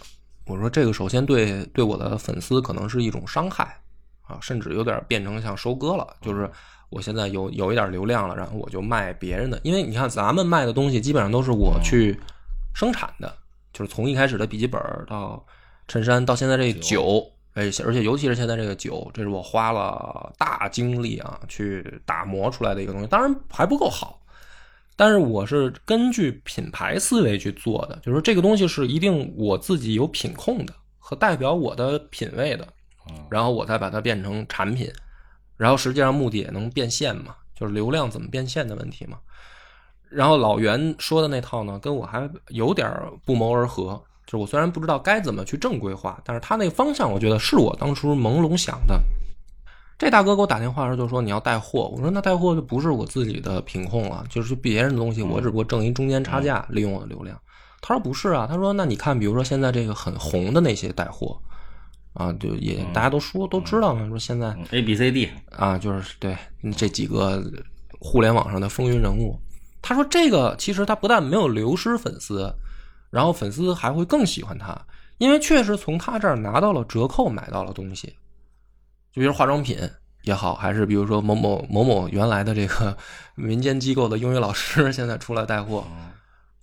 [0.44, 3.80] 我说这个首先对对我的粉丝可能是一种伤害
[4.26, 6.50] 啊，甚至有点变成像收割了，就是
[6.90, 12.18] 我现在有有一点流量了，然后我就卖别人的，因为你看咱们卖的东西基本上都是我去
[12.74, 13.34] 生产的，
[13.72, 15.42] 就是从一开始的笔记本到
[15.86, 16.80] 衬衫，到现在这个
[17.70, 24.20] 酒，哎，而且尤其是现在这个酒，这是我花了大精力啊去打磨出来的一个东西，当然还不够好。
[24.96, 32.66] 但是我是根据品牌思维去做的，就是说这个东西是一定我自己有品控的和代表我的品味的，
[33.30, 34.90] 然后我再把它变成产品，
[35.56, 39.18] 然后实际上目的也能变现嘛，就是流量怎么变现的问题嘛。
[40.10, 42.90] 然后老袁说的那套呢，跟我还有点
[43.24, 49.02] 不谋而合，就是我虽然不知道该怎么去正规化，但是他那个方向，我觉得是我当初朦胧想的。
[49.98, 57.40] 这大哥给我打电话的时候就说你要带货，我说那带货就不是我自己的品控了，就是别人的东西，我只不过挣一中间差价，利用我的流量。
[57.80, 61.40] 他说不是啊，他说那你看，比如说现在这个很红的那些带货，
[62.12, 66.36] 啊，就也大家都说都知道嘛，说现在 A B C D 啊，就是对
[66.76, 67.42] 这几个
[67.98, 69.40] 互联网上的风云人物。
[69.80, 72.54] 他说这个其实他不但没有流失粉丝，
[73.10, 74.78] 然后粉丝还会更喜欢他，
[75.18, 78.08] 因为确实从他这儿拿到了折扣，买到了东西。
[79.12, 79.78] 就比如化妆品
[80.22, 82.96] 也好，还是比如说某某某某原来的这个
[83.34, 85.84] 民间机构的英语老师现在出来带货，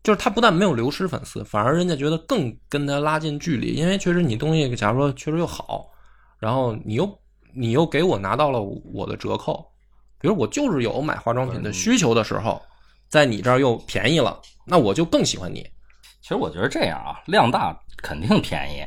[0.03, 5.89] 就是他不但没有流失粉丝，反而人家觉得更跟他拉近距离，因为确实你东西假如说确实又好，
[6.37, 7.19] 然后你又
[7.55, 9.65] 你又给我拿到了我的折扣，
[10.19, 12.61] 比如我就是有买化妆品的需求的时候，
[13.09, 15.65] 在你这儿又便宜了，那我就更喜欢你。
[16.25, 18.83] 其实我觉得这样啊，量大肯定便宜。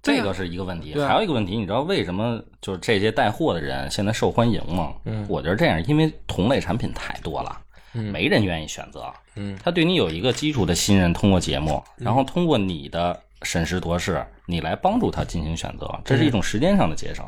[0.00, 4.92] 这个是一个问题，还有一个问题，你知道为什么就是这些带货的人现在受欢迎吗？
[5.04, 7.60] 嗯，我觉得这样，因为同类产品太多了，
[7.94, 9.12] 嗯，没人愿意选择。
[9.34, 17.26] 嗯，他对你有一个基础的信任，通过节目，然后通过你的审时度势，你来帮助他进行选择，这是一种时间上的节省。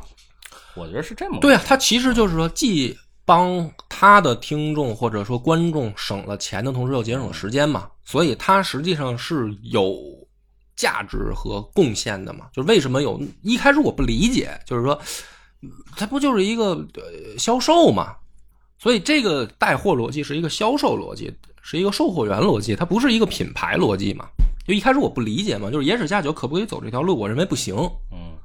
[0.76, 3.68] 我觉得是这么对啊，他其实就是说，既帮
[3.99, 9.96] 他的听众或者说观众省了钱的同时，又节省了时间嘛，所以他实际上是有。
[10.78, 14.96] 价值和贡献的嘛，就是为什么有一开始我不理解，就是说，
[15.96, 16.86] 他不就是一个
[17.36, 18.14] 销售嘛？
[18.78, 24.26] 所以这个带货逻辑是一个销售逻辑，是一个售货员逻辑，它不是一个品牌逻辑嘛？
[24.68, 27.18] 就一开始我不理解嘛，就是野史下酒可不可以走这条路？
[27.18, 27.74] 我认为不行，
[28.12, 28.38] 嗯，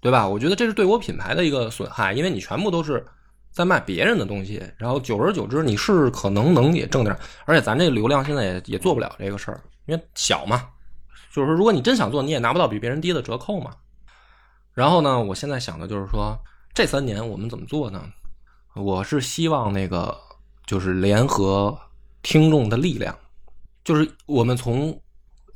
[0.00, 0.26] 对吧？
[0.26, 3.06] 我觉得这是对我品牌的一个损害，因为你全部都是
[3.50, 10.68] 在卖别人的东西，然后久而久之你是可能能也挣点，而且咱这流量现在也也做不了这个事儿，因为小嘛。
[11.32, 13.70] 就是说，如果你真想做，你也拿不到比别人低的折扣嘛。
[14.72, 16.36] 然后呢，我现在想的就是说，
[16.74, 18.02] 这三年我们怎么做呢？
[18.74, 20.16] 我是希望那个
[20.66, 21.78] 就是联合
[22.22, 23.16] 听众的力量，
[23.84, 25.00] 就是我们从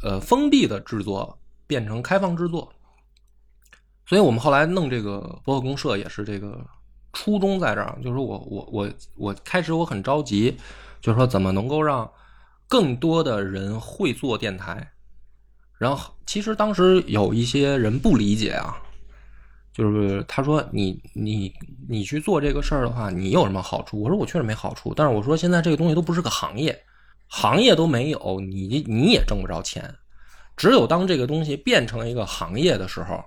[0.02, 1.36] 呃封闭的制作
[1.66, 2.72] 变成开放制作。
[4.06, 6.64] 所以我们后来弄这个博客公社也是这个
[7.14, 10.54] 初衷在这儿，就是我我我我开始我很着急，
[11.00, 12.10] 就是说怎么能够让
[12.68, 14.86] 更多的人会做电台。
[15.78, 18.76] 然后，其实当时有一些人不理解啊，
[19.72, 21.52] 就是他说：“你你
[21.88, 26.80] 你去做这个事儿的话，你有什么好处？”我说：“我确实没好处。”但是我说：“现在这个东西都不是个行业，
[27.26, 29.92] 行业都没有，你你也挣不着钱。
[30.56, 33.22] 只有当这个东西变成一个行业的时候，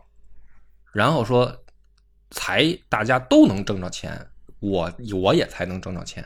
[0.93, 1.53] 然后说
[2.31, 4.27] 才大家都能挣着钱，
[4.59, 6.25] 我我也才能挣着钱。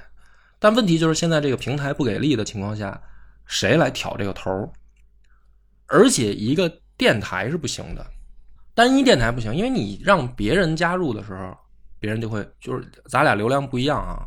[0.60, 3.02] 但问题就是现在这个平台不给力的情况下，
[3.46, 4.72] 谁来挑这个头？”
[5.88, 8.06] 而且一个电台是不行的，
[8.74, 11.58] 单一电台不行，因为你让别人加入的时候，
[12.00, 14.26] 别人就会就是咱俩流量不一样啊，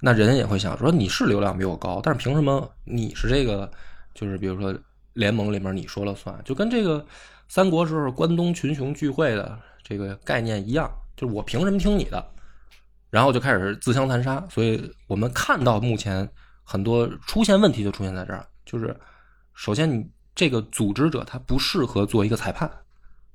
[0.00, 3.70] 那人也会想说你是流量比我高，但是凭什么你是这个
[4.14, 4.74] 就是比如说
[5.12, 7.04] 联盟里面你说了算，就跟这个
[7.48, 12.28] 三国时候关东群雄聚会的这个概念一样，就是我凭什么听你的，
[13.10, 16.28] 然后就开始自相残杀，所以我们看到目前
[16.64, 18.94] 很多出现问题就出现在这儿，就是
[19.54, 20.04] 首先你。
[20.38, 22.70] 这个组织者他不适合做一个裁判，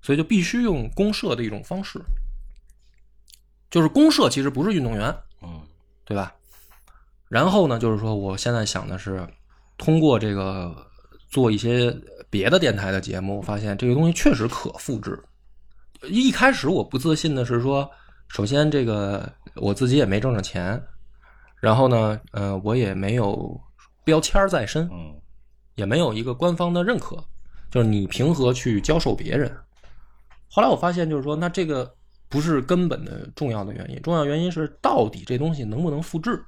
[0.04, 2.00] 所以就必须用公社的一种方式，
[3.72, 5.60] 就是公社其实不是运动员，嗯，
[6.06, 6.32] 对吧？
[7.28, 9.28] 然后呢，就是说我现在想的是
[9.80, 10.76] 通过这个
[11.28, 11.92] 做一些
[12.30, 15.20] 别的电台的节目，发现这个东西确实可复制。
[16.10, 17.90] 一开始我不自信的是说，
[18.28, 20.82] 首先这个我自己也没挣着钱，
[21.60, 23.60] 然后呢，呃，我也没有
[24.04, 25.18] 标签在身，嗯。
[25.76, 27.16] 也没有一个官方的认可，
[27.72, 29.50] 就是你凭何去教授别人？
[30.50, 31.92] 后来我发现，就是说，那这个
[32.28, 36.44] 不是根本的重要的原因，重要原因是到底这东西能不能复制？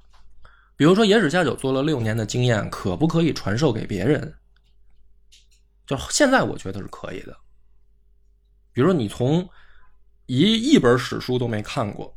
[0.75, 4.31] 比如说，野史下酒做了六年的经验，可不可以传授给别人？
[5.87, 7.35] 就现在我觉得是可以的。
[8.73, 9.47] 比如说，你从
[10.25, 12.13] 一一本史书都没看过，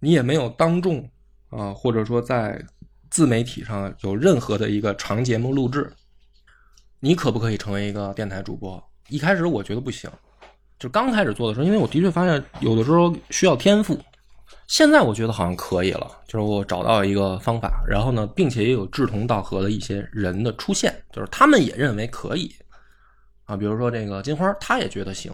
[0.00, 1.08] 你也没有当众
[1.50, 2.64] 啊，或者说在。
[3.10, 5.92] 自媒体上有任何的一个长节目录制，
[6.98, 8.82] 你可不可以成为一个电台主播？
[9.10, 10.10] 一开始我觉得不行，
[10.78, 14.00] 就刚开始做的时候，因为我的确发现有的时候需要天赋。
[14.66, 22.50] 现在我觉得好像可以了，就是我找到一个方法，然后呢，并且也有志同道合的一些人的出现，就是他们也认为可以
[23.52, 23.56] 啊。
[23.56, 25.32] 比如说这个金花，她也觉得行。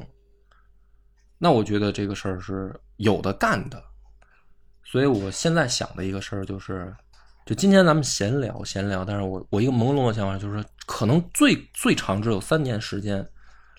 [1.39, 3.83] 那我觉得这个事儿是有的干的，
[4.85, 6.93] 所以我现在想的一个事儿就是，
[7.47, 13.25] 就今天咱们闲聊闲聊，但是我我一个朦胧的想法就是，可能最最长只有三年时间，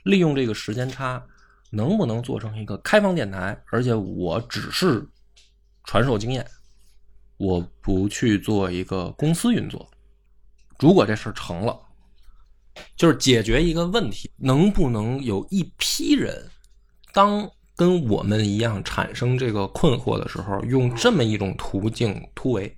[0.03, 1.21] 利用这个时间差，
[1.69, 3.61] 能不能做成一个开放电台？
[3.71, 5.05] 而且我只是
[5.83, 6.45] 传授经验，
[7.35, 9.85] 我不去做一个公司运作。
[10.79, 11.77] 如果这事儿成了，
[12.95, 16.49] 就是解决一个问题，能不能有一批人，
[17.13, 22.77] 当跟我们一样产生这个困惑的时候，用这么一种途径突围，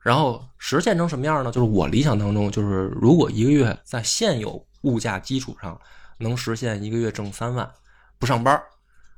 [0.00, 1.50] 然后实现成什么样呢？
[1.50, 5.80] 就是我理想当中，就是如果一个月在现有物价基础上
[6.18, 7.68] 能实现一个月挣三万，
[8.18, 8.60] 不上班，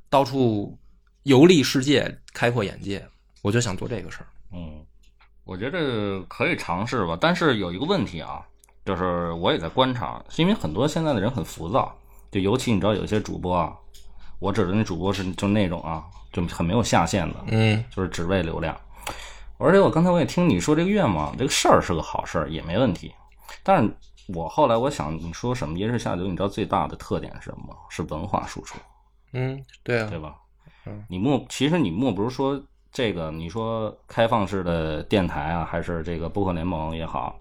[0.09, 0.77] 到处
[1.23, 3.07] 游历世界，开阔眼界，
[3.41, 4.27] 我就想做这个事儿。
[4.53, 4.83] 嗯，
[5.43, 8.45] 我觉得可以尝试吧，但是有一个问题啊，
[8.85, 11.93] 就是我也在观察，是因为很多现在的人很浮躁，
[12.31, 13.75] 就尤其你知道有一些主播啊，
[14.39, 18.77] 我指的那主播是就那种啊，就很没有下限的，嗯就是只为流量。
[19.57, 23.13] 而且我刚才我也听你说这个愿望，这个事儿是个好事儿，也没问题。
[23.63, 23.89] 但是
[24.27, 27.75] 我后来我想，你说什么椰式下酒，你知道最大的特点是什么？
[27.89, 28.77] 是文化输出。
[29.31, 30.35] 嗯，对啊对，吧？
[30.85, 32.61] 嗯，你莫其实你莫不是说
[32.91, 37.35] 这个，你说开放式的电台啊，还是这个播客联盟也好，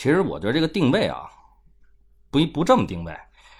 [0.00, 1.28] 其实我觉得这个定位啊，
[2.30, 3.14] 不不这么定位，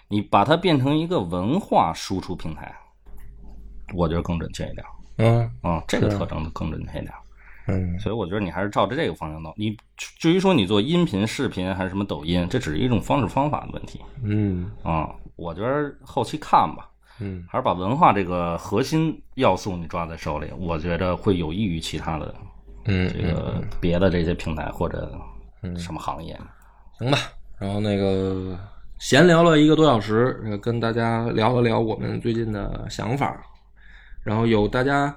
[0.08, 2.74] 你把它变成一个文化输出平台，
[3.92, 4.82] 我觉得更准确一点。
[5.18, 7.12] 嗯啊、这个特征更准确一点。
[7.68, 9.52] 嗯所以我觉得你还是照着这个方向走。
[9.54, 16.90] 你至于说你做音频、视频还是什么抖音，这只是一种方式方法的问题嗯啊、我觉得后期看吧。
[17.18, 22.34] 嗯还是把文化这个核心要素你抓在手里，我觉得会有益于其他的
[22.86, 25.14] 嗯，这个别的这些平台或者
[25.76, 26.38] 什么行业。
[26.98, 27.18] 行吧。
[27.58, 28.58] 然后那个
[28.98, 33.40] 闲聊了一个多小时，呃跟大家聊了聊我们最近的想法。
[34.22, 35.16] 然后有大家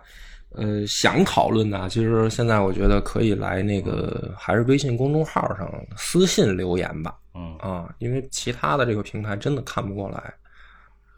[0.52, 7.16] 呃想讨论的，其实现在我觉得可以来那个还是微信公众号上私信留言吧。
[7.36, 10.34] 嗯啊，因为其他的这个平台真的看不过来，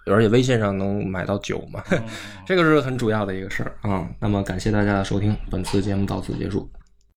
[0.06, 1.84] 而且微信上能买到酒嘛，
[2.46, 4.08] 这个是很主要的一个事儿啊。
[4.20, 6.70] 那么感谢大家的收听，本次节目到此结束。